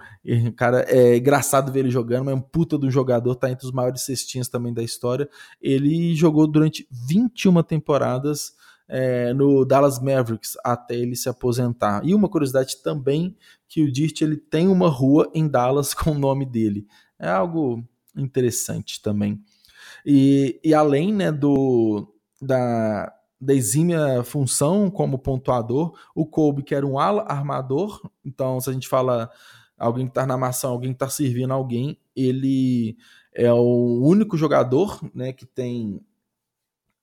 cara, 0.54 0.84
é 0.88 1.16
engraçado 1.16 1.72
ver 1.72 1.80
ele 1.80 1.90
jogando, 1.90 2.26
mas 2.26 2.34
é 2.34 2.36
um 2.36 2.40
puta 2.40 2.78
de 2.78 2.86
um 2.86 2.90
jogador, 2.92 3.34
tá 3.34 3.50
entre 3.50 3.66
os 3.66 3.72
maiores 3.72 4.02
cestinhas 4.02 4.48
também 4.48 4.72
da 4.72 4.84
história. 4.84 5.28
Ele 5.60 6.14
jogou 6.14 6.46
durante 6.46 6.86
21 6.92 7.60
temporadas 7.64 8.52
é, 8.92 9.32
no 9.32 9.64
Dallas 9.64 10.00
Mavericks 10.00 10.56
até 10.64 10.96
ele 10.96 11.14
se 11.14 11.28
aposentar. 11.28 12.04
E 12.04 12.12
uma 12.12 12.28
curiosidade 12.28 12.82
também 12.82 13.36
que 13.68 13.82
o 13.84 13.90
Dirt 13.90 14.20
ele 14.20 14.36
tem 14.36 14.66
uma 14.66 14.88
rua 14.88 15.30
em 15.32 15.46
Dallas 15.46 15.94
com 15.94 16.10
o 16.10 16.18
nome 16.18 16.44
dele. 16.44 16.86
É 17.18 17.28
algo 17.28 17.84
interessante 18.16 19.00
também. 19.00 19.40
E, 20.04 20.60
e 20.64 20.74
além 20.74 21.12
né, 21.12 21.30
do, 21.30 22.12
da, 22.42 23.12
da 23.40 23.54
exímia 23.54 24.24
função 24.24 24.90
como 24.90 25.18
pontuador, 25.18 25.96
o 26.12 26.26
Kobe, 26.26 26.64
que 26.64 26.74
era 26.74 26.86
um 26.86 26.98
ala 26.98 27.22
armador, 27.28 28.10
então 28.24 28.60
se 28.60 28.70
a 28.70 28.72
gente 28.72 28.88
fala 28.88 29.30
alguém 29.78 30.06
que 30.06 30.10
está 30.10 30.26
na 30.26 30.34
armação, 30.34 30.72
alguém 30.72 30.90
que 30.90 30.96
está 30.96 31.08
servindo 31.08 31.52
alguém, 31.52 31.96
ele 32.16 32.96
é 33.32 33.52
o 33.52 34.00
único 34.02 34.36
jogador 34.36 34.98
né, 35.14 35.32
que 35.32 35.46
tem 35.46 36.00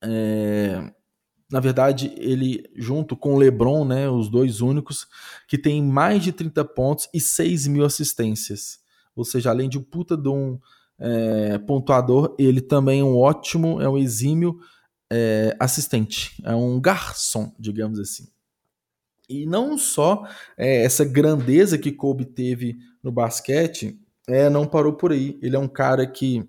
é, 0.02 0.92
na 1.50 1.60
verdade, 1.60 2.12
ele, 2.16 2.68
junto 2.76 3.16
com 3.16 3.34
o 3.34 3.38
LeBron, 3.38 3.84
né, 3.84 4.08
os 4.08 4.28
dois 4.28 4.60
únicos, 4.60 5.06
que 5.46 5.56
tem 5.56 5.82
mais 5.82 6.22
de 6.22 6.30
30 6.30 6.64
pontos 6.64 7.08
e 7.12 7.20
6 7.20 7.66
mil 7.66 7.84
assistências. 7.84 8.80
Ou 9.16 9.24
seja, 9.24 9.50
além 9.50 9.68
de 9.68 9.78
um 9.78 9.82
puta 9.82 10.16
de 10.16 10.28
um 10.28 10.58
é, 10.98 11.58
pontuador, 11.58 12.34
ele 12.38 12.60
também 12.60 13.00
é 13.00 13.04
um 13.04 13.16
ótimo, 13.16 13.80
é 13.80 13.88
um 13.88 13.96
exímio 13.96 14.60
é, 15.10 15.56
assistente. 15.58 16.40
É 16.44 16.54
um 16.54 16.78
garçom, 16.78 17.54
digamos 17.58 17.98
assim. 17.98 18.28
E 19.28 19.46
não 19.46 19.78
só 19.78 20.26
é, 20.56 20.82
essa 20.82 21.04
grandeza 21.04 21.78
que 21.78 21.92
Kobe 21.92 22.24
teve 22.26 22.78
no 23.02 23.10
basquete, 23.10 23.98
é, 24.26 24.50
não 24.50 24.66
parou 24.66 24.92
por 24.92 25.12
aí. 25.12 25.38
Ele 25.40 25.56
é 25.56 25.58
um 25.58 25.68
cara 25.68 26.06
que 26.06 26.46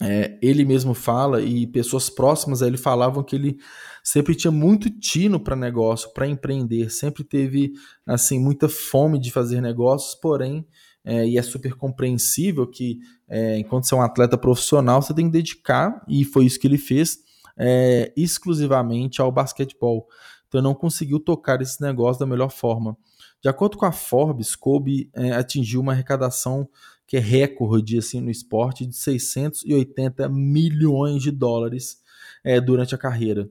é, 0.00 0.36
ele 0.42 0.64
mesmo 0.64 0.92
fala 0.92 1.40
e 1.40 1.66
pessoas 1.66 2.10
próximas 2.10 2.62
a 2.62 2.66
ele 2.66 2.76
falavam 2.76 3.22
que 3.22 3.36
ele 3.36 3.58
sempre 4.02 4.34
tinha 4.34 4.50
muito 4.50 4.90
tino 4.90 5.38
para 5.38 5.54
negócio, 5.54 6.12
para 6.12 6.26
empreender, 6.26 6.90
sempre 6.90 7.22
teve 7.22 7.72
assim 8.04 8.40
muita 8.40 8.68
fome 8.68 9.18
de 9.18 9.30
fazer 9.30 9.60
negócios, 9.60 10.14
porém 10.14 10.66
é, 11.04 11.26
e 11.26 11.38
é 11.38 11.42
super 11.42 11.74
compreensível 11.74 12.66
que 12.66 12.98
é, 13.28 13.58
enquanto 13.58 13.86
você 13.86 13.94
é 13.94 13.98
um 13.98 14.02
atleta 14.02 14.36
profissional 14.36 15.00
você 15.00 15.14
tem 15.14 15.26
que 15.26 15.32
dedicar 15.32 16.04
e 16.08 16.24
foi 16.24 16.46
isso 16.46 16.58
que 16.58 16.66
ele 16.66 16.78
fez 16.78 17.18
é, 17.56 18.12
exclusivamente 18.16 19.20
ao 19.20 19.30
basquetebol. 19.30 20.08
Então 20.48 20.60
não 20.60 20.74
conseguiu 20.74 21.20
tocar 21.20 21.60
esse 21.62 21.80
negócio 21.80 22.20
da 22.20 22.26
melhor 22.26 22.50
forma. 22.50 22.96
De 23.42 23.48
acordo 23.48 23.76
com 23.76 23.84
a 23.84 23.92
Forbes, 23.92 24.56
Kobe 24.56 25.10
é, 25.12 25.32
atingiu 25.32 25.80
uma 25.80 25.92
arrecadação 25.92 26.68
que 27.06 27.16
é 27.16 27.20
recorde 27.20 27.98
assim, 27.98 28.20
no 28.20 28.30
esporte, 28.30 28.86
de 28.86 28.96
680 28.96 30.28
milhões 30.28 31.22
de 31.22 31.30
dólares 31.30 32.02
é, 32.42 32.60
durante 32.60 32.94
a 32.94 32.98
carreira. 32.98 33.48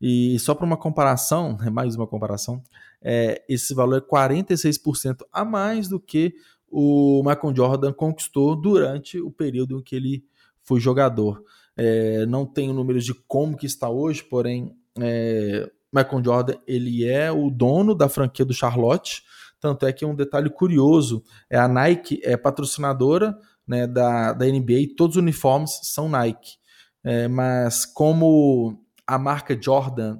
E 0.00 0.38
só 0.38 0.54
para 0.54 0.66
uma 0.66 0.76
comparação, 0.76 1.56
é 1.64 1.70
mais 1.70 1.96
uma 1.96 2.06
comparação, 2.06 2.62
é, 3.02 3.42
esse 3.48 3.74
valor 3.74 3.98
é 3.98 4.00
46% 4.00 5.22
a 5.32 5.44
mais 5.44 5.88
do 5.88 6.00
que 6.00 6.34
o 6.70 7.22
Michael 7.24 7.54
Jordan 7.54 7.92
conquistou 7.92 8.56
durante 8.56 9.20
o 9.20 9.30
período 9.30 9.78
em 9.78 9.82
que 9.82 9.94
ele 9.94 10.24
foi 10.62 10.80
jogador. 10.80 11.44
É, 11.76 12.24
não 12.26 12.46
tenho 12.46 12.72
números 12.72 13.04
de 13.04 13.14
como 13.14 13.56
que 13.56 13.66
está 13.66 13.88
hoje, 13.88 14.24
porém 14.24 14.74
é, 14.98 15.70
Michael 15.92 16.24
Jordan 16.24 16.54
ele 16.66 17.04
é 17.04 17.30
o 17.30 17.50
dono 17.50 17.94
da 17.94 18.08
franquia 18.08 18.44
do 18.44 18.54
Charlotte, 18.54 19.22
tanto 19.64 19.86
é 19.86 19.94
que 19.94 20.04
um 20.04 20.14
detalhe 20.14 20.50
curioso 20.50 21.24
é 21.48 21.56
a 21.56 21.66
Nike 21.66 22.20
é 22.22 22.36
patrocinadora 22.36 23.34
né, 23.66 23.86
da, 23.86 24.34
da 24.34 24.44
NBA 24.44 24.72
e 24.72 24.94
todos 24.94 25.16
os 25.16 25.22
uniformes 25.22 25.80
são 25.84 26.06
Nike. 26.06 26.58
É, 27.02 27.26
mas 27.28 27.86
como 27.86 28.78
a 29.06 29.18
marca 29.18 29.58
Jordan 29.58 30.18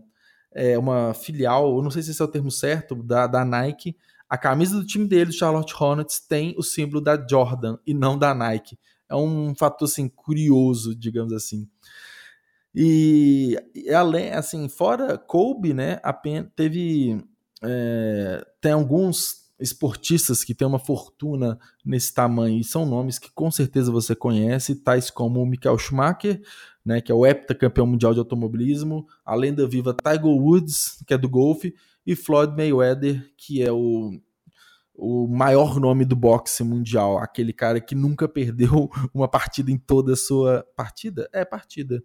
é 0.50 0.78
uma 0.78 1.12
filial, 1.12 1.76
eu 1.76 1.82
não 1.82 1.90
sei 1.90 2.02
se 2.02 2.12
esse 2.12 2.22
é 2.22 2.24
o 2.24 2.28
termo 2.28 2.50
certo, 2.50 2.94
da, 2.94 3.26
da 3.26 3.44
Nike, 3.44 3.94
a 4.30 4.38
camisa 4.38 4.76
do 4.76 4.86
time 4.86 5.06
dele, 5.06 5.30
Charlotte 5.30 5.74
Hornets, 5.78 6.20
tem 6.26 6.54
o 6.56 6.62
símbolo 6.62 7.02
da 7.02 7.22
Jordan 7.28 7.76
e 7.86 7.92
não 7.92 8.18
da 8.18 8.34
Nike. 8.34 8.78
É 9.06 9.14
um 9.14 9.54
fator 9.54 9.86
assim, 9.86 10.08
curioso, 10.08 10.96
digamos 10.96 11.34
assim. 11.34 11.68
E, 12.74 13.58
e 13.74 13.90
além, 13.92 14.32
assim, 14.32 14.70
fora 14.70 15.18
Kobe, 15.18 15.74
né, 15.74 16.00
apenas, 16.02 16.48
teve 16.56 17.22
é, 17.64 18.44
tem 18.60 18.72
alguns 18.72 19.44
esportistas 19.58 20.42
que 20.42 20.54
têm 20.54 20.66
uma 20.66 20.78
fortuna 20.78 21.58
nesse 21.84 22.12
tamanho 22.12 22.58
e 22.58 22.64
são 22.64 22.84
nomes 22.84 23.18
que 23.18 23.30
com 23.32 23.50
certeza 23.50 23.90
você 23.90 24.14
conhece, 24.14 24.74
tais 24.74 25.10
como 25.10 25.40
o 25.40 25.46
Michael 25.46 25.78
Schumacher, 25.78 26.42
né, 26.84 27.00
que 27.00 27.10
é 27.10 27.14
o 27.14 27.24
heptacampeão 27.24 27.86
mundial 27.86 28.12
de 28.12 28.18
automobilismo, 28.18 29.06
a 29.24 29.34
lenda 29.34 29.66
viva 29.66 29.94
Tiger 29.94 30.26
Woods, 30.26 31.02
que 31.06 31.14
é 31.14 31.18
do 31.18 31.28
golfe, 31.28 31.74
e 32.06 32.14
Floyd 32.14 32.54
Mayweather, 32.54 33.32
que 33.36 33.62
é 33.62 33.72
o, 33.72 34.20
o 34.94 35.26
maior 35.26 35.80
nome 35.80 36.04
do 36.04 36.14
boxe 36.14 36.62
mundial, 36.62 37.18
aquele 37.18 37.52
cara 37.52 37.80
que 37.80 37.94
nunca 37.94 38.28
perdeu 38.28 38.90
uma 39.14 39.28
partida 39.28 39.70
em 39.70 39.78
toda 39.78 40.12
a 40.12 40.16
sua 40.16 40.66
partida, 40.76 41.28
é 41.32 41.44
partida, 41.44 42.02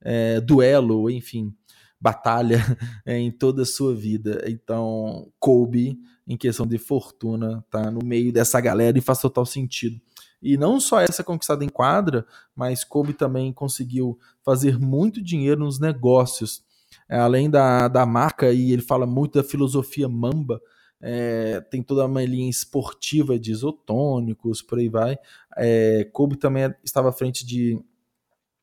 é, 0.00 0.40
duelo, 0.40 1.10
enfim, 1.10 1.54
batalha 2.00 2.58
em 3.06 3.30
toda 3.30 3.62
a 3.62 3.66
sua 3.66 3.94
vida. 3.94 4.44
Então, 4.46 5.30
Kobe, 5.38 5.98
em 6.26 6.36
questão 6.36 6.66
de 6.66 6.78
fortuna, 6.78 7.64
tá 7.70 7.90
no 7.90 8.04
meio 8.04 8.32
dessa 8.32 8.60
galera 8.60 8.98
e 8.98 9.02
faz 9.02 9.20
total 9.20 9.46
sentido. 9.46 10.00
E 10.40 10.56
não 10.56 10.78
só 10.78 11.00
essa 11.00 11.24
conquistada 11.24 11.64
em 11.64 11.68
quadra, 11.68 12.24
mas 12.54 12.84
Kobe 12.84 13.12
também 13.12 13.52
conseguiu 13.52 14.18
fazer 14.44 14.78
muito 14.78 15.22
dinheiro 15.22 15.64
nos 15.64 15.80
negócios. 15.80 16.62
É, 17.08 17.18
além 17.18 17.50
da, 17.50 17.88
da 17.88 18.06
marca, 18.06 18.52
e 18.52 18.72
ele 18.72 18.82
fala 18.82 19.06
muito 19.06 19.40
da 19.40 19.44
filosofia 19.44 20.08
Mamba, 20.08 20.60
é, 21.00 21.60
tem 21.70 21.82
toda 21.82 22.06
uma 22.06 22.24
linha 22.24 22.50
esportiva 22.50 23.38
de 23.38 23.52
isotônicos, 23.52 24.62
por 24.62 24.78
aí 24.78 24.88
vai. 24.88 25.16
É, 25.56 26.08
Kobe 26.12 26.36
também 26.36 26.72
estava 26.84 27.08
à 27.08 27.12
frente 27.12 27.46
de 27.46 27.80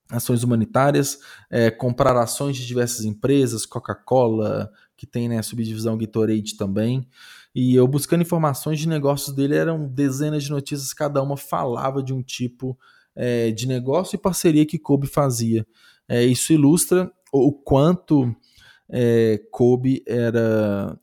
ações 0.10 0.44
humanitárias, 0.44 1.20
é, 1.50 1.72
comprar 1.72 2.16
ações 2.18 2.58
de 2.58 2.66
diversas 2.66 3.06
empresas, 3.06 3.66
Coca-Cola, 3.66 4.72
que 4.96 5.06
tem 5.06 5.28
né, 5.28 5.40
a 5.40 5.44
subdivisão 5.44 5.98
Gatorade 5.98 6.56
também. 6.56 7.08
E 7.54 7.74
eu 7.76 7.88
buscando 7.88 8.22
informações 8.22 8.80
de 8.80 8.88
negócios 8.88 9.36
dele, 9.36 9.56
eram 9.56 9.88
dezenas 9.88 10.44
de 10.44 10.50
notícias, 10.50 10.94
cada 10.94 11.22
uma 11.22 11.38
falava 11.38 12.04
de 12.04 12.14
um 12.14 12.22
tipo 12.22 12.78
é, 13.16 13.52
de 13.52 13.68
negócio 13.68 14.16
e 14.16 14.20
parceria 14.20 14.66
que 14.66 14.78
Kobe 14.78 15.08
fazia. 15.08 15.66
É, 16.08 16.24
isso 16.24 16.54
ilustra 16.54 17.12
o 17.32 17.52
quanto 17.52 18.36
é, 18.90 19.40
Kobe 19.52 20.04
era 20.06 21.00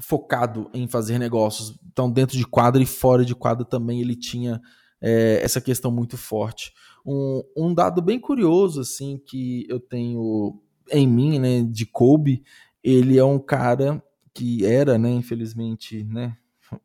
focado 0.00 0.70
em 0.74 0.86
fazer 0.86 1.18
negócios. 1.18 1.78
Então, 1.90 2.10
dentro 2.10 2.36
de 2.36 2.46
quadra 2.46 2.82
e 2.82 2.86
fora 2.86 3.24
de 3.24 3.34
quadra 3.34 3.64
também 3.64 4.00
ele 4.00 4.16
tinha 4.16 4.60
é, 5.00 5.40
essa 5.42 5.60
questão 5.60 5.90
muito 5.90 6.16
forte. 6.16 6.72
Um, 7.04 7.42
um 7.56 7.74
dado 7.74 8.00
bem 8.00 8.18
curioso, 8.18 8.80
assim, 8.80 9.20
que 9.26 9.66
eu 9.68 9.80
tenho 9.80 10.60
em 10.90 11.06
mim, 11.06 11.38
né, 11.38 11.62
de 11.62 11.86
Kobe, 11.86 12.42
ele 12.82 13.18
é 13.18 13.24
um 13.24 13.38
cara 13.38 14.02
que 14.34 14.64
era, 14.64 14.98
né, 14.98 15.10
infelizmente, 15.10 16.04
né, 16.04 16.36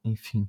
enfim, 0.04 0.48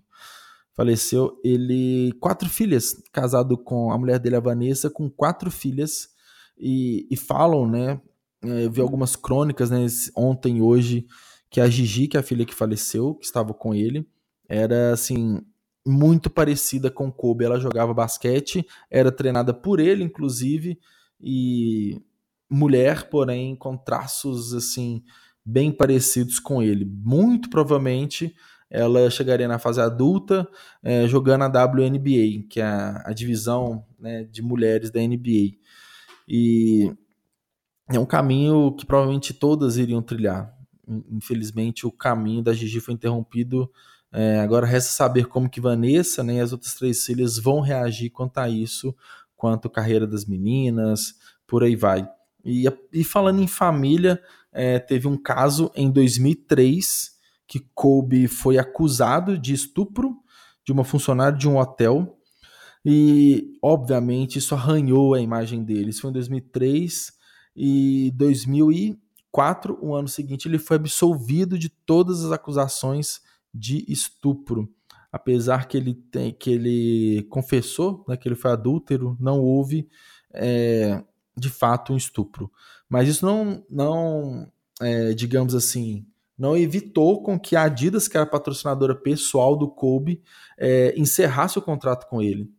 faleceu, 0.73 1.41
ele 1.45 2.13
quatro 2.21 2.49
filhas, 2.49 2.95
casado 3.13 3.57
com 3.57 3.91
a 3.93 3.99
mulher 3.99 4.19
dele, 4.19 4.37
a 4.37 4.41
Vanessa, 4.41 4.89
com 4.91 5.11
quatro 5.11 5.51
filhas 5.51 6.09
e, 6.57 7.07
e 7.11 7.17
falam, 7.17 7.69
né, 7.69 8.01
é, 8.43 8.65
eu 8.65 8.71
vi 8.71 8.81
algumas 8.81 9.17
crônicas, 9.17 9.71
né, 9.71 9.85
ontem 10.17 10.63
hoje, 10.63 11.07
que 11.51 11.61
a 11.61 11.69
Gigi, 11.69 12.09
que 12.09 12.17
é 12.17 12.21
a 12.21 12.23
filha 12.23 12.45
que 12.45 12.55
faleceu, 12.55 13.15
que 13.15 13.25
estava 13.25 13.55
com 13.55 13.75
ele, 13.75 14.07
era 14.49 14.93
assim 14.93 15.41
muito 15.89 16.29
parecida 16.29 16.91
com 16.91 17.11
Kobe. 17.11 17.45
Ela 17.45 17.59
jogava 17.59 17.95
basquete, 17.95 18.67
era 18.91 19.11
treinada 19.11 19.53
por 19.55 19.81
ele, 19.81 20.05
inclusive, 20.05 20.79
e 21.21 22.01
mulher, 22.51 23.09
porém 23.11 23.57
com 23.57 23.77
traços 23.77 24.55
assim 24.55 25.03
bem 25.45 25.73
parecidos 25.73 26.39
com 26.39 26.63
ele. 26.63 26.85
Muito 26.85 27.49
provavelmente 27.49 28.35
ela 28.71 29.09
chegaria 29.09 29.49
na 29.49 29.59
fase 29.59 29.81
adulta 29.81 30.47
é, 30.83 31.09
jogando 31.09 31.43
a 31.45 31.65
WNBA, 31.65 32.47
que 32.51 32.61
é 32.61 32.65
a, 32.65 33.03
a 33.07 33.13
divisão 33.13 33.85
né, 33.99 34.25
de 34.25 34.43
mulheres 34.43 34.91
da 34.91 35.01
NBA. 35.01 35.57
E 36.29 36.93
é 37.91 37.99
um 37.99 38.05
caminho 38.05 38.75
que 38.77 38.85
provavelmente 38.85 39.33
todas 39.33 39.79
iriam 39.79 40.03
trilhar. 40.03 40.55
Infelizmente, 41.11 41.87
o 41.87 41.93
caminho 41.93 42.43
da 42.43 42.53
Gigi 42.53 42.81
foi 42.81 42.95
interrompido. 42.95 43.71
É, 44.13 44.41
agora 44.41 44.67
resta 44.67 44.91
saber 44.91 45.27
como 45.27 45.51
que 45.51 45.61
Vanessa 45.61 46.23
né, 46.23 46.37
e 46.37 46.41
as 46.41 46.53
outras 46.53 46.75
três 46.75 47.05
filhas 47.05 47.39
vão 47.39 47.61
reagir 47.61 48.11
quanto 48.11 48.39
a 48.39 48.49
isso, 48.49 48.95
quanto 49.37 49.69
a 49.69 49.71
carreira 49.71 50.07
das 50.07 50.25
meninas, 50.25 51.15
por 51.47 51.63
aí 51.63 51.77
vai. 51.77 52.09
E, 52.45 52.65
e 52.93 53.05
falando 53.05 53.43
em 53.43 53.47
família, 53.47 54.21
é, 54.53 54.79
teve 54.79 55.07
um 55.07 55.17
caso 55.17 55.71
em 55.75 55.91
2003 55.91 57.17
que 57.47 57.61
Kobe 57.75 58.29
foi 58.29 58.59
acusado 58.59 59.39
de 59.39 59.55
estupro 59.55 60.17
de 60.65 60.73
uma 60.73 60.85
funcionária 60.85 61.37
de 61.37 61.49
um 61.49 61.57
hotel 61.57 62.19
e, 62.85 63.59
obviamente, 63.63 64.39
isso 64.39 64.55
arranhou 64.55 65.15
a 65.15 65.21
imagem 65.21 65.65
dele. 65.65 65.91
Isso 65.91 66.03
foi 66.03 66.11
em 66.11 66.15
2003 66.15 67.13
e 67.57 68.13
2004, 68.15 69.79
o 69.81 69.95
ano 69.95 70.09
seguinte, 70.09 70.47
ele 70.47 70.59
foi 70.59 70.77
absolvido 70.77 71.59
de 71.59 71.69
todas 71.69 72.25
as 72.25 72.33
acusações 72.33 73.21
de 73.59 73.85
estupro. 73.89 74.73
Apesar 75.11 75.67
que 75.67 75.77
ele, 75.77 75.95
tem, 75.95 76.33
que 76.33 76.51
ele 76.51 77.27
confessou 77.31 78.05
né, 78.07 78.17
que 78.17 78.29
ele 78.29 78.35
foi 78.35 78.51
adúltero, 78.51 79.17
não 79.19 79.41
houve 79.41 79.89
é, 80.33 81.03
de 81.37 81.49
fato 81.49 81.93
um 81.93 81.97
estupro. 81.97 82.51
Mas 82.89 83.09
isso 83.09 83.25
não, 83.25 83.65
não 83.71 84.51
é, 84.81 85.13
digamos 85.15 85.55
assim, 85.55 86.07
não 86.39 86.57
evitou 86.57 87.23
com 87.23 87.39
que 87.39 87.57
a 87.57 87.65
Adidas, 87.65 88.07
que 88.07 88.17
era 88.17 88.27
patrocinadora 88.27 88.95
pessoal 88.95 89.57
do 89.57 89.69
Kobe, 89.69 90.23
é, 90.57 90.95
encerrasse 90.97 91.59
o 91.59 91.63
contrato 91.63 92.09
com 92.09 92.23
ele. 92.23 92.51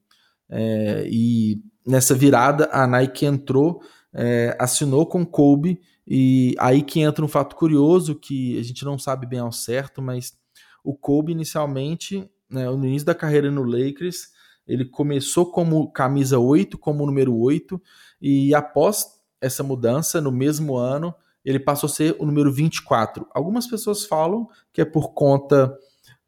É, 0.49 1.07
e 1.07 1.61
nessa 1.85 2.13
virada, 2.13 2.67
a 2.71 2.85
Nike 2.85 3.25
entrou, 3.25 3.81
é, 4.13 4.55
assinou 4.59 5.05
com 5.05 5.25
Kobe, 5.25 5.79
e 6.05 6.55
aí 6.59 6.81
que 6.81 6.99
entra 6.99 7.23
um 7.23 7.27
fato 7.27 7.55
curioso 7.55 8.15
que 8.15 8.57
a 8.59 8.63
gente 8.63 8.83
não 8.83 8.97
sabe 8.97 9.25
bem 9.27 9.39
ao 9.39 9.51
certo, 9.51 10.01
mas 10.01 10.37
o 10.83 10.95
Kobe 10.95 11.31
inicialmente, 11.31 12.29
né, 12.49 12.69
no 12.69 12.85
início 12.85 13.05
da 13.05 13.15
carreira 13.15 13.51
no 13.51 13.63
Lakers, 13.63 14.29
ele 14.67 14.85
começou 14.85 15.51
como 15.51 15.91
camisa 15.91 16.37
8, 16.37 16.77
como 16.77 17.05
número 17.05 17.35
8, 17.35 17.81
e 18.21 18.53
após 18.53 19.05
essa 19.41 19.63
mudança, 19.63 20.21
no 20.21 20.31
mesmo 20.31 20.77
ano, 20.77 21.13
ele 21.43 21.59
passou 21.59 21.87
a 21.87 21.91
ser 21.91 22.15
o 22.19 22.25
número 22.25 22.51
24. 22.51 23.25
Algumas 23.33 23.65
pessoas 23.65 24.05
falam 24.05 24.47
que 24.71 24.81
é 24.81 24.85
por 24.85 25.13
conta 25.13 25.75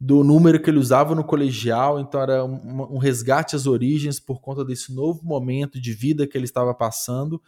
do 0.00 0.24
número 0.24 0.60
que 0.60 0.68
ele 0.68 0.80
usava 0.80 1.14
no 1.14 1.22
colegial, 1.22 2.00
então 2.00 2.20
era 2.20 2.44
um, 2.44 2.94
um, 2.94 2.98
resgate 2.98 3.54
às 3.54 3.68
origens 3.68 4.18
por 4.18 4.40
conta 4.40 4.64
desse 4.64 4.92
novo 4.92 5.24
momento 5.24 5.80
de 5.80 5.92
vida 5.92 6.26
que 6.26 6.36
ele 6.36 6.44
estava 6.44 6.74
passando. 6.74 7.40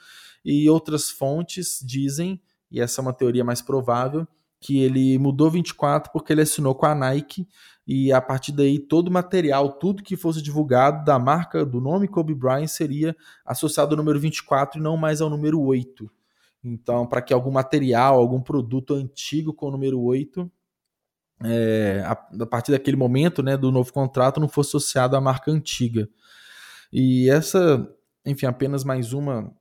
E 0.44 0.70
outras 0.70 1.10
fontes 1.10 1.80
dizem, 1.84 2.40
e 2.70 2.80
essa 2.80 3.00
é 3.00 3.02
uma 3.02 3.12
teoria 3.12 3.42
mais 3.42 3.60
provável, 3.60 4.24
que 4.64 4.82
ele 4.82 5.18
mudou 5.18 5.50
24 5.50 6.10
porque 6.10 6.32
ele 6.32 6.40
assinou 6.40 6.74
com 6.74 6.86
a 6.86 6.94
Nike 6.94 7.46
e 7.86 8.10
a 8.10 8.18
partir 8.18 8.50
daí 8.50 8.78
todo 8.78 9.08
o 9.08 9.12
material, 9.12 9.72
tudo 9.72 10.02
que 10.02 10.16
fosse 10.16 10.40
divulgado 10.40 11.04
da 11.04 11.18
marca, 11.18 11.66
do 11.66 11.82
nome 11.82 12.08
Kobe 12.08 12.34
Bryant 12.34 12.66
seria 12.66 13.14
associado 13.44 13.90
ao 13.90 13.98
número 13.98 14.18
24 14.18 14.80
e 14.80 14.82
não 14.82 14.96
mais 14.96 15.20
ao 15.20 15.28
número 15.28 15.60
8. 15.60 16.10
Então, 16.64 17.06
para 17.06 17.20
que 17.20 17.34
algum 17.34 17.50
material, 17.50 18.18
algum 18.18 18.40
produto 18.40 18.94
antigo 18.94 19.52
com 19.52 19.68
o 19.68 19.70
número 19.70 20.00
8, 20.00 20.50
é, 21.44 22.02
a, 22.06 22.12
a, 22.12 22.46
partir 22.46 22.72
daquele 22.72 22.96
momento 22.96 23.42
né, 23.42 23.58
do 23.58 23.70
novo 23.70 23.92
contrato, 23.92 24.40
não 24.40 24.48
fosse 24.48 24.70
associado 24.70 25.14
à 25.14 25.20
marca 25.20 25.50
antiga. 25.50 26.08
E 26.90 27.28
essa, 27.28 27.86
enfim, 28.24 28.46
apenas 28.46 28.82
mais 28.82 29.12
uma 29.12 29.54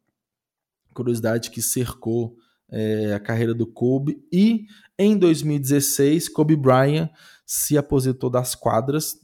curiosidade 0.93 1.51
que 1.51 1.61
cercou 1.61 2.37
é, 2.73 3.13
a 3.13 3.19
carreira 3.19 3.53
do 3.53 3.67
Kobe. 3.67 4.19
E 4.31 4.65
em 4.97 5.17
2016, 5.17 6.29
Kobe 6.29 6.55
Bryant 6.55 7.09
se 7.45 7.77
aposentou 7.77 8.29
das 8.29 8.55
quadras. 8.55 9.17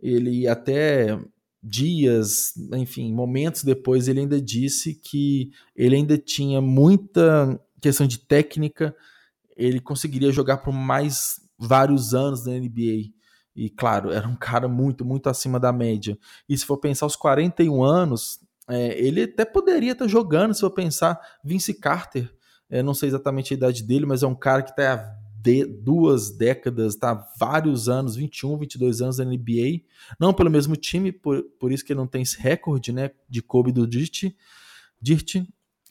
Ele 0.00 0.46
até 0.46 1.18
dias, 1.62 2.52
enfim, 2.74 3.12
momentos 3.12 3.64
depois, 3.64 4.06
ele 4.06 4.20
ainda 4.20 4.40
disse 4.40 4.94
que 4.94 5.50
ele 5.74 5.96
ainda 5.96 6.18
tinha 6.18 6.60
muita 6.60 7.58
questão 7.80 8.06
de 8.06 8.18
técnica, 8.18 8.94
ele 9.56 9.80
conseguiria 9.80 10.30
jogar 10.30 10.58
por 10.58 10.72
mais 10.72 11.40
vários 11.58 12.14
anos 12.14 12.44
na 12.44 12.52
NBA. 12.52 13.12
E 13.56 13.70
claro, 13.70 14.10
era 14.10 14.28
um 14.28 14.36
cara 14.36 14.68
muito, 14.68 15.04
muito 15.04 15.28
acima 15.28 15.58
da 15.58 15.72
média. 15.72 16.18
E 16.48 16.58
se 16.58 16.66
for 16.66 16.76
pensar 16.76 17.06
os 17.06 17.16
41 17.16 17.82
anos, 17.82 18.40
é, 18.68 18.98
ele 18.98 19.22
até 19.22 19.44
poderia 19.44 19.92
estar 19.92 20.08
jogando, 20.08 20.52
se 20.52 20.60
for 20.60 20.70
pensar, 20.70 21.18
Vince 21.42 21.72
Carter, 21.72 22.30
é, 22.70 22.82
não 22.82 22.94
sei 22.94 23.08
exatamente 23.08 23.52
a 23.52 23.56
idade 23.56 23.82
dele, 23.82 24.06
mas 24.06 24.22
é 24.22 24.26
um 24.26 24.34
cara 24.34 24.62
que 24.62 24.70
está 24.70 25.14
de 25.40 25.64
duas 25.66 26.30
décadas, 26.30 26.96
tá 26.96 27.14
vários 27.38 27.88
anos, 27.88 28.16
21, 28.16 28.56
22 28.56 29.02
anos 29.02 29.18
na 29.18 29.24
NBA, 29.26 29.82
não 30.18 30.32
pelo 30.32 30.50
mesmo 30.50 30.74
time, 30.74 31.12
por, 31.12 31.42
por 31.60 31.70
isso 31.70 31.84
que 31.84 31.92
ele 31.92 32.00
não 32.00 32.06
tem 32.06 32.22
esse 32.22 32.40
recorde, 32.40 32.92
né, 32.92 33.10
de 33.28 33.42
Kobe 33.42 33.70
do 33.70 33.86
Dirt, 33.86 34.32
Dirt 35.00 35.44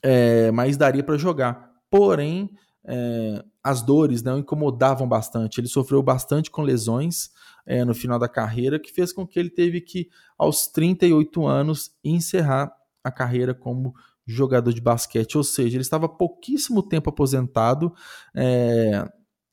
é, 0.03 0.51
mas 0.51 0.75
daria 0.75 1.03
para 1.03 1.17
jogar. 1.17 1.71
Porém, 1.89 2.49
é, 2.83 3.43
as 3.63 3.81
dores 3.81 4.21
não 4.21 4.35
né, 4.35 4.39
incomodavam 4.39 5.07
bastante. 5.07 5.59
Ele 5.59 5.67
sofreu 5.67 6.03
bastante 6.03 6.51
com 6.51 6.61
lesões 6.61 7.31
é, 7.65 7.85
no 7.85 7.93
final 7.93 8.19
da 8.19 8.27
carreira, 8.27 8.79
que 8.79 8.91
fez 8.91 9.13
com 9.13 9.25
que 9.25 9.39
ele 9.39 9.49
teve 9.49 9.79
que, 9.79 10.09
aos 10.37 10.67
38 10.67 11.47
anos, 11.47 11.91
encerrar 12.03 12.75
a 13.03 13.11
carreira 13.11 13.53
como 13.53 13.93
jogador 14.25 14.73
de 14.73 14.81
basquete. 14.81 15.37
Ou 15.37 15.43
seja, 15.43 15.75
ele 15.75 15.81
estava 15.81 16.07
pouquíssimo 16.07 16.81
tempo 16.81 17.09
aposentado. 17.09 17.93
É, 18.35 19.07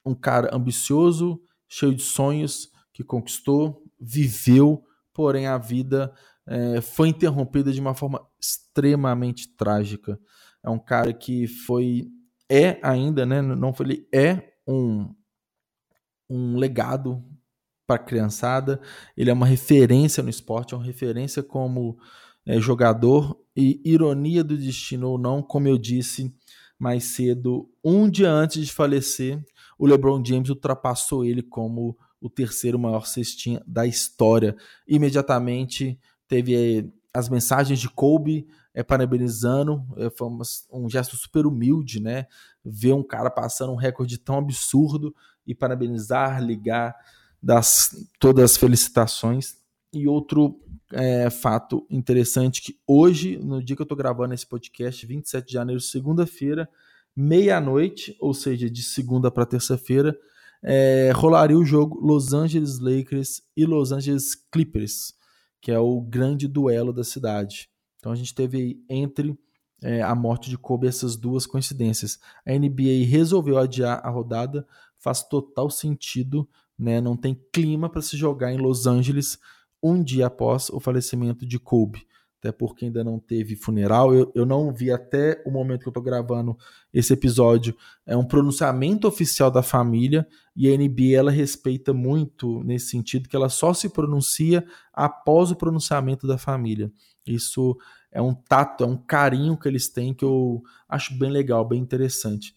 um 0.05 0.15
cara 0.15 0.55
ambicioso, 0.55 1.41
cheio 1.69 1.95
de 1.95 2.03
sonhos, 2.03 2.71
que 2.93 3.05
conquistou, 3.05 3.83
viveu, 4.01 4.83
porém 5.13 5.47
a 5.47 5.59
vida 5.59 6.13
é, 6.47 6.81
foi 6.81 7.09
interrompida 7.09 7.73
de 7.73 7.81
uma 7.81 7.95
forma 7.95 8.27
extremamente 8.41 9.55
trágica. 9.57 10.19
É 10.63 10.71
um 10.71 10.79
cara 10.79 11.13
que 11.13 11.47
foi, 11.47 12.09
é 12.49 12.79
ainda, 12.83 13.25
né? 13.25 13.41
Não 13.41 13.73
foi, 13.73 13.87
ele 13.87 14.09
é 14.13 14.53
um, 14.67 15.15
um 16.29 16.57
legado 16.57 17.25
para 17.87 17.97
a 17.97 18.05
criançada. 18.05 18.81
Ele 19.17 19.31
é 19.31 19.33
uma 19.33 19.47
referência 19.47 20.23
no 20.23 20.31
esporte, 20.31 20.75
é 20.75 20.77
uma 20.77 20.85
referência 20.85 21.43
como 21.43 21.99
é, 22.47 22.61
jogador 22.61 23.37
e 23.61 23.81
ironia 23.85 24.42
do 24.42 24.57
destino 24.57 25.11
ou 25.11 25.18
não, 25.18 25.42
como 25.42 25.68
eu 25.68 25.77
disse 25.77 26.35
mais 26.79 27.05
cedo, 27.05 27.68
um 27.85 28.09
dia 28.09 28.31
antes 28.31 28.64
de 28.64 28.73
falecer, 28.73 29.38
o 29.79 29.87
LeBron 29.87 30.25
James 30.25 30.49
ultrapassou 30.49 31.25
ele 31.25 31.42
como 31.42 31.96
o 32.18 32.31
terceiro 32.31 32.79
maior 32.79 33.07
cestinha 33.07 33.62
da 33.66 33.87
história. 33.87 34.57
Imediatamente 34.88 35.99
teve 36.27 36.55
eh, 36.55 36.85
as 37.12 37.29
mensagens 37.29 37.79
de 37.79 37.88
Kobe 37.88 38.46
é, 38.73 38.83
parabenizando, 38.83 39.85
é, 39.96 40.09
foi 40.11 40.29
um 40.73 40.88
gesto 40.88 41.16
super 41.16 41.44
humilde, 41.44 42.01
né? 42.01 42.27
Ver 42.64 42.92
um 42.92 43.03
cara 43.03 43.31
passando 43.31 43.73
um 43.73 43.77
recorde 43.77 44.16
tão 44.16 44.38
absurdo 44.38 45.14
e 45.46 45.55
parabenizar, 45.55 46.42
ligar, 46.42 46.94
das 47.42 48.07
todas 48.18 48.44
as 48.44 48.57
felicitações. 48.57 49.57
E 49.92 50.07
outro 50.07 50.61
é, 50.92 51.31
fato 51.31 51.87
interessante 51.88 52.62
que 52.62 52.79
hoje, 52.87 53.38
no 53.38 53.62
dia 53.62 53.76
que 53.76 53.83
eu 53.83 53.85
estou 53.85 53.96
gravando 53.96 54.35
esse 54.35 54.46
podcast, 54.46 55.07
27 55.07 55.46
de 55.46 55.53
janeiro, 55.53 55.81
segunda-feira, 55.81 56.68
meia-noite, 57.14 58.16
ou 58.20 58.35
seja, 58.35 58.68
de 58.68 58.83
segunda 58.83 59.31
para 59.31 59.46
terça-feira, 59.46 60.16
é, 60.62 61.11
rolaria 61.14 61.57
o 61.57 61.64
jogo 61.64 61.98
Los 62.00 62.33
Angeles 62.33 62.79
Lakers 62.79 63.42
e 63.57 63.64
Los 63.64 63.92
Angeles 63.92 64.35
Clippers, 64.35 65.14
que 65.61 65.70
é 65.70 65.79
o 65.79 66.00
grande 66.00 66.46
duelo 66.46 66.92
da 66.92 67.05
cidade. 67.05 67.68
Então 67.98 68.12
a 68.12 68.16
gente 68.16 68.35
teve 68.35 68.83
entre 68.88 69.38
é, 69.83 70.03
a 70.03 70.14
morte 70.14 70.50
de 70.50 70.59
Kobe 70.59 70.87
essas 70.87 71.16
duas 71.16 71.46
coincidências. 71.46 72.18
A 72.46 72.53
NBA 72.53 73.07
resolveu 73.07 73.59
adiar 73.59 74.00
a 74.05 74.11
rodada, 74.11 74.66
faz 74.98 75.22
total 75.22 75.70
sentido, 75.70 76.48
né? 76.79 77.00
Não 77.00 77.16
tem 77.16 77.38
clima 77.53 77.88
para 77.88 78.03
se 78.03 78.16
jogar 78.16 78.53
em 78.53 78.59
Los 78.59 78.87
Angeles 78.87 79.38
um 79.83 80.03
dia 80.03 80.27
após 80.27 80.69
o 80.71 80.81
falecimento 80.81 81.47
de 81.47 81.59
Kobe 81.59 82.07
até 82.40 82.51
porque 82.51 82.87
ainda 82.87 83.05
não 83.05 83.19
teve 83.19 83.55
funeral. 83.55 84.14
Eu, 84.14 84.33
eu 84.35 84.47
não 84.47 84.73
vi 84.73 84.90
até 84.90 85.43
o 85.45 85.51
momento 85.51 85.83
que 85.83 85.88
eu 85.88 85.90
estou 85.90 86.03
gravando 86.03 86.57
esse 86.93 87.12
episódio 87.12 87.77
é 88.07 88.16
um 88.16 88.25
pronunciamento 88.25 89.07
oficial 89.07 89.51
da 89.51 89.62
família 89.62 90.27
e 90.57 90.73
a 90.73 90.77
NBA 90.77 91.16
ela 91.16 91.31
respeita 91.31 91.93
muito 91.93 92.64
nesse 92.64 92.88
sentido 92.88 93.29
que 93.29 93.37
ela 93.37 93.51
só 93.51 93.75
se 93.75 93.90
pronuncia 93.90 94.64
após 94.93 95.51
o 95.51 95.57
pronunciamento 95.57 96.27
da 96.27 96.38
família. 96.38 96.90
Isso 97.27 97.77
é 98.11 98.23
um 98.23 98.35
tato, 98.35 98.85
é 98.85 98.87
um 98.87 98.97
carinho 98.97 99.57
que 99.57 99.69
eles 99.69 99.88
têm 99.88 100.14
que 100.14 100.25
eu 100.25 100.62
acho 100.88 101.16
bem 101.19 101.31
legal, 101.31 101.62
bem 101.64 101.81
interessante. 101.81 102.55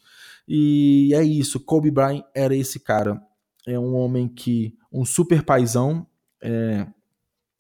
E 0.47 1.13
é 1.13 1.23
isso, 1.23 1.59
Kobe 1.59 1.91
Bryant 1.91 2.23
era 2.33 2.55
esse 2.55 2.79
cara. 2.79 3.21
É 3.67 3.77
um 3.77 3.95
homem 3.95 4.27
que 4.29 4.75
um 4.91 5.05
super 5.05 5.43
paizão, 5.43 6.07
é 6.41 6.88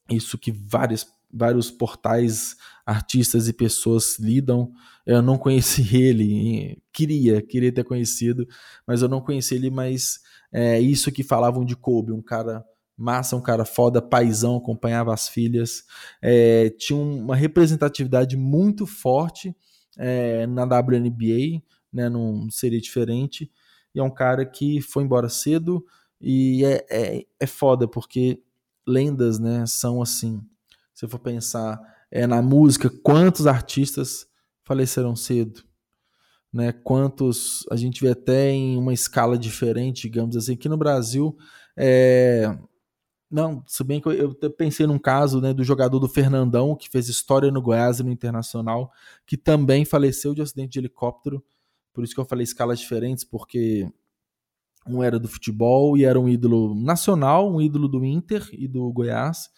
isso 0.09 0.37
que 0.37 0.51
várias 0.51 1.05
vários 1.33 1.71
portais, 1.71 2.55
artistas 2.85 3.47
e 3.47 3.53
pessoas 3.53 4.19
lidam. 4.19 4.71
Eu 5.05 5.21
não 5.21 5.37
conheci 5.37 5.81
ele, 5.97 6.81
queria, 6.93 7.41
queria 7.41 7.71
ter 7.71 7.83
conhecido, 7.83 8.47
mas 8.85 9.01
eu 9.01 9.09
não 9.09 9.19
conheci 9.19 9.55
ele, 9.55 9.71
mas 9.71 10.19
é 10.51 10.79
isso 10.79 11.11
que 11.11 11.23
falavam 11.23 11.65
de 11.65 11.75
Kobe, 11.75 12.11
um 12.11 12.21
cara 12.21 12.63
massa, 12.95 13.35
um 13.35 13.41
cara 13.41 13.65
foda, 13.65 13.99
paizão, 13.99 14.55
acompanhava 14.55 15.11
as 15.11 15.27
filhas, 15.27 15.83
é, 16.21 16.69
tinha 16.69 16.97
uma 16.97 17.35
representatividade 17.35 18.37
muito 18.37 18.85
forte 18.85 19.55
é, 19.97 20.45
na 20.45 20.63
WNBA, 20.63 21.63
né, 21.91 22.07
não 22.07 22.47
seria 22.51 22.79
diferente, 22.79 23.51
e 23.95 23.99
é 23.99 24.03
um 24.03 24.13
cara 24.13 24.45
que 24.45 24.79
foi 24.79 25.03
embora 25.03 25.27
cedo, 25.27 25.83
e 26.21 26.63
é, 26.63 26.85
é, 26.89 27.25
é 27.39 27.47
foda, 27.47 27.87
porque 27.87 28.43
lendas, 28.85 29.39
né, 29.39 29.65
são 29.65 30.01
assim, 30.01 30.41
se 30.93 31.07
for 31.07 31.19
pensar 31.19 31.79
é, 32.11 32.27
na 32.27 32.41
música, 32.41 32.89
quantos 32.89 33.47
artistas 33.47 34.27
faleceram 34.63 35.15
cedo? 35.15 35.63
Né? 36.53 36.71
Quantos 36.71 37.65
a 37.71 37.75
gente 37.75 37.99
vê 38.01 38.09
até 38.09 38.51
em 38.51 38.77
uma 38.77 38.93
escala 38.93 39.37
diferente, 39.37 40.03
digamos 40.03 40.37
assim. 40.37 40.53
Aqui 40.53 40.69
no 40.69 40.77
Brasil, 40.77 41.35
é... 41.75 42.55
não, 43.29 43.63
se 43.67 43.83
bem 43.83 43.99
que 43.99 44.07
eu, 44.07 44.37
eu 44.39 44.51
pensei 44.51 44.85
num 44.85 44.99
caso 44.99 45.41
né, 45.41 45.51
do 45.51 45.63
jogador 45.63 45.97
do 45.97 46.07
Fernandão, 46.07 46.75
que 46.75 46.89
fez 46.89 47.09
história 47.09 47.49
no 47.49 47.61
Goiás 47.61 47.99
e 47.99 48.03
no 48.03 48.11
Internacional, 48.11 48.91
que 49.25 49.35
também 49.35 49.83
faleceu 49.83 50.35
de 50.35 50.43
acidente 50.43 50.73
de 50.73 50.79
helicóptero. 50.79 51.43
Por 51.91 52.03
isso 52.03 52.13
que 52.13 52.19
eu 52.19 52.25
falei 52.25 52.43
escalas 52.43 52.79
diferentes, 52.79 53.23
porque 53.23 53.91
um 54.87 55.01
era 55.01 55.19
do 55.19 55.27
futebol 55.27 55.97
e 55.97 56.03
era 56.03 56.19
um 56.19 56.27
ídolo 56.27 56.75
nacional, 56.75 57.53
um 57.53 57.61
ídolo 57.61 57.87
do 57.87 58.03
Inter 58.03 58.47
e 58.51 58.67
do 58.67 58.91
Goiás. 58.91 59.49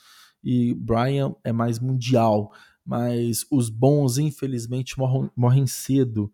E 0.44 0.74
Brian 0.76 1.36
é 1.44 1.52
mais 1.52 1.80
mundial, 1.80 2.52
mas 2.86 3.46
os 3.52 3.70
bons, 3.70 4.18
infelizmente, 4.18 4.98
morram, 4.98 5.32
morrem 5.36 5.66
cedo. 5.66 6.32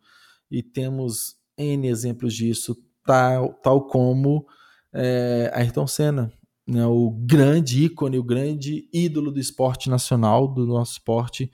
E 0.50 0.62
temos 0.62 1.38
N 1.58 1.88
exemplos 1.88 2.34
disso, 2.34 2.76
tal, 3.06 3.54
tal 3.54 3.88
como 3.88 4.46
é, 4.94 5.50
Ayrton 5.54 5.88
Senna, 5.88 6.32
né, 6.68 6.86
o 6.86 7.12
grande 7.12 7.86
ícone, 7.86 8.20
o 8.20 8.24
grande 8.24 8.88
ídolo 8.94 9.32
do 9.32 9.40
esporte 9.40 9.90
nacional, 9.90 10.48
do 10.48 10.66
nosso 10.66 10.94
esporte, 10.94 11.50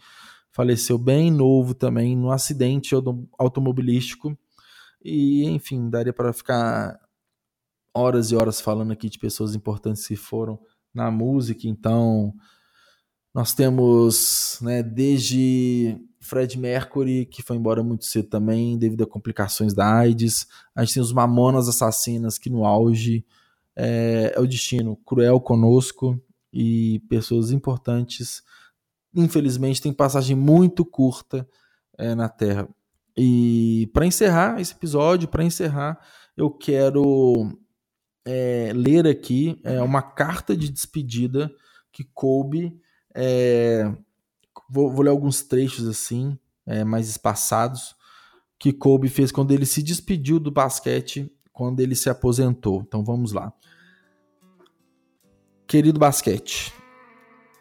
faleceu 0.51 0.97
bem 0.97 1.29
novo 1.29 1.75
também, 1.75 2.15
num 2.15 2.31
acidente 2.31 2.95
automobilístico. 3.37 4.37
E, 5.03 5.45
enfim, 5.45 5.89
daria 5.89 6.11
para 6.11 6.33
ficar 6.33 6.99
horas 7.97 8.31
e 8.31 8.35
horas 8.35 8.61
falando 8.61 8.91
aqui 8.91 9.09
de 9.09 9.17
pessoas 9.17 9.55
importantes 9.55 10.07
que 10.07 10.15
foram 10.15 10.59
na 10.93 11.09
música, 11.11 11.67
então 11.67 12.33
nós 13.33 13.53
temos 13.53 14.57
né, 14.61 14.81
desde 14.81 15.95
Fred 16.19 16.57
Mercury, 16.57 17.25
que 17.25 17.43
foi 17.43 17.55
embora 17.55 17.83
muito 17.83 18.05
cedo 18.05 18.27
também, 18.29 18.77
devido 18.77 19.03
a 19.03 19.07
complicações 19.07 19.73
da 19.73 19.93
AIDS. 19.93 20.47
A 20.75 20.83
gente 20.83 20.95
tem 20.95 21.03
os 21.03 21.13
Mamonas 21.13 21.69
Assassinas, 21.69 22.37
que 22.37 22.49
no 22.49 22.65
auge 22.65 23.23
é, 23.75 24.33
é 24.35 24.39
o 24.39 24.47
destino 24.47 24.95
cruel 25.05 25.39
conosco 25.39 26.19
e 26.51 26.99
pessoas 27.07 27.51
importantes. 27.51 28.41
Infelizmente, 29.15 29.81
tem 29.81 29.93
passagem 29.93 30.35
muito 30.35 30.83
curta 30.83 31.47
é, 31.97 32.15
na 32.15 32.27
Terra. 32.27 32.67
E 33.15 33.89
para 33.93 34.05
encerrar 34.05 34.59
esse 34.59 34.73
episódio, 34.73 35.27
para 35.27 35.43
encerrar, 35.43 35.99
eu 36.35 36.49
quero 36.49 37.55
é, 38.27 38.73
ler 38.75 39.07
aqui 39.07 39.57
é, 39.63 39.81
uma 39.81 40.01
carta 40.01 40.55
de 40.55 40.69
despedida 40.69 41.49
que 41.93 42.03
coube. 42.03 42.77
É, 43.15 43.89
vou, 44.69 44.91
vou, 44.91 45.01
ler 45.01 45.11
alguns 45.11 45.41
trechos 45.41 45.87
assim, 45.87 46.37
é, 46.65 46.83
mais 46.83 47.07
espaçados, 47.07 47.95
que 48.59 48.73
Kobe 48.73 49.07
fez 49.07 49.31
quando 49.31 49.51
ele 49.51 49.65
se 49.65 49.81
despediu 49.81 50.39
do 50.39 50.51
basquete, 50.51 51.31
quando 51.53 51.79
ele 51.79 51.95
se 51.95 52.09
aposentou. 52.09 52.83
Então 52.85 53.01
vamos 53.01 53.31
lá. 53.31 53.53
Querido 55.65 55.99
basquete, 55.99 56.73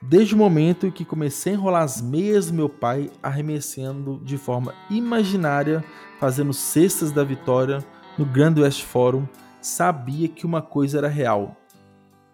desde 0.02 0.34
o 0.34 0.38
momento 0.38 0.86
em 0.86 0.90
que 0.90 1.04
comecei 1.04 1.52
a 1.52 1.56
enrolar 1.56 1.82
as 1.82 2.00
meias 2.00 2.48
do 2.48 2.54
meu 2.54 2.68
pai, 2.68 3.10
arremessando 3.22 4.20
de 4.24 4.36
forma 4.36 4.74
imaginária, 4.90 5.84
fazendo 6.18 6.52
cestas 6.52 7.12
da 7.12 7.22
vitória 7.22 7.84
no 8.18 8.24
Grand 8.24 8.54
West 8.58 8.82
Forum, 8.82 9.26
sabia 9.66 10.28
que 10.28 10.46
uma 10.46 10.62
coisa 10.62 10.98
era 10.98 11.08
real. 11.08 11.56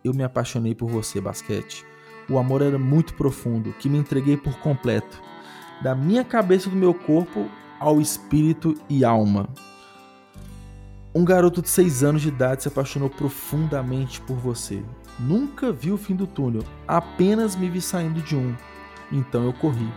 Eu 0.04 0.12
me 0.12 0.22
apaixonei 0.22 0.74
por 0.74 0.90
você, 0.90 1.20
basquete. 1.20 1.84
O 2.28 2.38
amor 2.38 2.60
era 2.60 2.78
muito 2.78 3.14
profundo, 3.14 3.72
que 3.78 3.88
me 3.88 3.98
entreguei 3.98 4.36
por 4.36 4.58
completo, 4.58 5.20
da 5.82 5.94
minha 5.94 6.24
cabeça 6.24 6.68
do 6.68 6.76
meu 6.76 6.92
corpo 6.92 7.48
ao 7.80 8.00
espírito 8.00 8.74
e 8.88 9.04
alma. 9.04 9.48
Um 11.14 11.24
garoto 11.24 11.62
de 11.62 11.70
6 11.70 12.04
anos 12.04 12.22
de 12.22 12.28
idade 12.28 12.62
se 12.62 12.68
apaixonou 12.68 13.08
profundamente 13.08 14.20
por 14.20 14.36
você. 14.36 14.82
Nunca 15.18 15.72
vi 15.72 15.90
o 15.90 15.96
fim 15.96 16.14
do 16.14 16.26
túnel, 16.26 16.62
apenas 16.86 17.56
me 17.56 17.68
vi 17.68 17.80
saindo 17.80 18.20
de 18.20 18.36
um. 18.36 18.54
Então 19.10 19.44
eu 19.44 19.52
corri. 19.54 19.90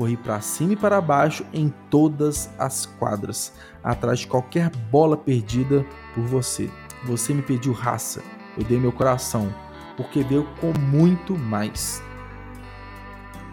Corri 0.00 0.16
para 0.16 0.40
cima 0.40 0.72
e 0.72 0.76
para 0.76 0.98
baixo 0.98 1.44
em 1.52 1.68
todas 1.90 2.48
as 2.58 2.86
quadras, 2.86 3.52
atrás 3.84 4.20
de 4.20 4.26
qualquer 4.26 4.70
bola 4.90 5.14
perdida 5.14 5.84
por 6.14 6.24
você. 6.24 6.70
Você 7.04 7.34
me 7.34 7.42
pediu 7.42 7.74
raça, 7.74 8.22
eu 8.56 8.64
dei 8.64 8.80
meu 8.80 8.92
coração, 8.92 9.54
porque 9.98 10.22
veio 10.22 10.48
com 10.58 10.72
muito 10.78 11.36
mais. 11.36 12.02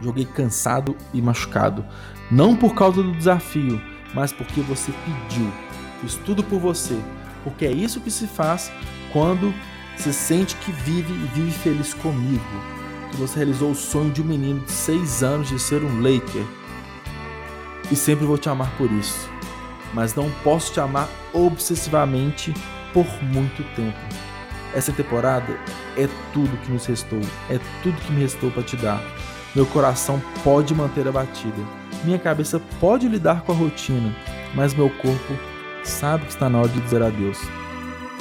Joguei 0.01 0.23
cansado 0.23 0.95
e 1.13 1.21
machucado, 1.21 1.85
não 2.31 2.55
por 2.55 2.73
causa 2.73 3.03
do 3.03 3.11
desafio, 3.11 3.81
mas 4.15 4.31
porque 4.31 4.61
você 4.61 4.93
pediu. 5.03 5.51
Fiz 5.99 6.15
tudo 6.15 6.41
por 6.41 6.61
você, 6.61 6.97
porque 7.43 7.65
é 7.65 7.71
isso 7.73 7.99
que 7.99 8.09
se 8.09 8.25
faz 8.25 8.71
quando 9.11 9.53
se 9.97 10.13
sente 10.13 10.55
que 10.55 10.71
vive 10.71 11.11
e 11.11 11.27
vive 11.27 11.51
feliz 11.51 11.93
comigo 11.93 12.76
que 13.07 13.17
você 13.17 13.37
realizou 13.37 13.71
o 13.71 13.75
sonho 13.75 14.11
de 14.11 14.21
um 14.21 14.25
menino 14.25 14.59
de 14.61 14.71
6 14.71 15.23
anos 15.23 15.49
de 15.49 15.59
ser 15.59 15.83
um 15.83 16.01
Laker. 16.01 16.45
E 17.91 17.95
sempre 17.95 18.25
vou 18.25 18.37
te 18.37 18.49
amar 18.49 18.69
por 18.77 18.91
isso. 18.91 19.29
Mas 19.93 20.13
não 20.13 20.29
posso 20.43 20.73
te 20.73 20.79
amar 20.79 21.07
obsessivamente 21.33 22.53
por 22.93 23.05
muito 23.23 23.63
tempo. 23.75 23.97
Essa 24.73 24.91
temporada 24.91 25.57
é 25.95 26.07
tudo 26.33 26.57
que 26.57 26.71
nos 26.71 26.85
restou, 26.85 27.21
é 27.49 27.59
tudo 27.81 27.99
que 28.01 28.11
me 28.11 28.21
restou 28.21 28.51
para 28.51 28.63
te 28.63 28.75
dar. 28.75 29.01
Meu 29.55 29.65
coração 29.65 30.21
pode 30.43 30.75
manter 30.75 31.07
a 31.07 31.11
batida, 31.11 31.63
minha 32.03 32.19
cabeça 32.19 32.61
pode 32.79 33.07
lidar 33.07 33.41
com 33.41 33.53
a 33.53 33.55
rotina, 33.55 34.15
mas 34.53 34.73
meu 34.73 34.89
corpo 34.89 35.33
sabe 35.83 36.25
que 36.25 36.31
está 36.31 36.49
na 36.49 36.59
hora 36.59 36.69
de 36.69 36.81
dizer 36.81 37.01
adeus. 37.01 37.39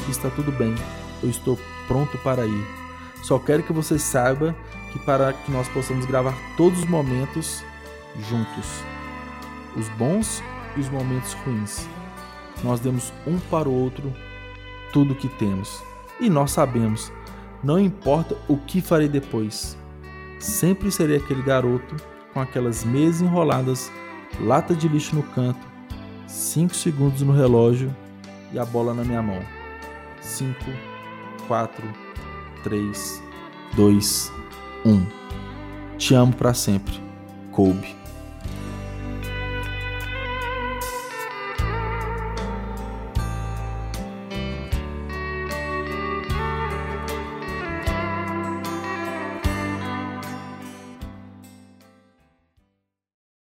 Está 0.09 0.31
tudo 0.31 0.53
bem, 0.53 0.75
eu 1.23 1.29
estou 1.29 1.59
pronto 1.89 2.17
para 2.19 2.47
ir. 2.47 2.67
Só 3.23 3.39
quero 3.39 3.63
que 3.63 3.73
você 3.73 3.99
saiba 3.99 4.55
que 4.97 5.05
para 5.05 5.33
que 5.33 5.51
nós 5.51 5.69
possamos 5.69 6.07
gravar 6.07 6.35
todos 6.57 6.81
os 6.81 6.87
momentos 6.87 7.63
juntos, 8.19 8.83
os 9.77 9.89
bons 9.91 10.43
e 10.77 10.81
os 10.81 10.89
momentos 10.89 11.35
ruins. 11.45 11.87
Nós 12.65 12.81
demos 12.81 13.13
um 13.27 13.39
para 13.39 13.69
o 13.69 13.73
outro 13.73 14.13
tudo 14.93 15.13
o 15.13 15.17
que 15.17 15.29
temos. 15.29 15.83
E 16.19 16.31
nós 16.31 16.53
sabemos, 16.53 17.13
não 17.63 17.79
importa 17.79 18.37
o 18.49 18.57
que 18.57 18.81
farei 18.81 19.09
depois, 19.09 19.77
sempre 20.39 20.91
serei 20.91 21.19
aquele 21.19 21.43
garoto 21.43 21.97
com 22.33 22.41
aquelas 22.41 22.83
meias 22.83 23.21
enroladas, 23.21 23.93
lata 24.41 24.75
de 24.75 24.89
lixo 24.89 25.15
no 25.15 25.23
canto, 25.23 25.61
5 26.27 26.75
segundos 26.75 27.21
no 27.21 27.35
relógio 27.35 27.95
e 28.51 28.59
a 28.59 28.65
bola 28.65 28.95
na 28.95 29.05
minha 29.05 29.23
mão. 29.23 29.43
5, 30.23 30.55
4, 31.47 31.87
3, 32.65 33.23
2, 33.75 34.36
1. 34.87 35.07
Te 35.99 36.15
amo 36.15 36.33
para 36.33 36.55
sempre. 36.55 36.95
Kobe. 37.51 38.06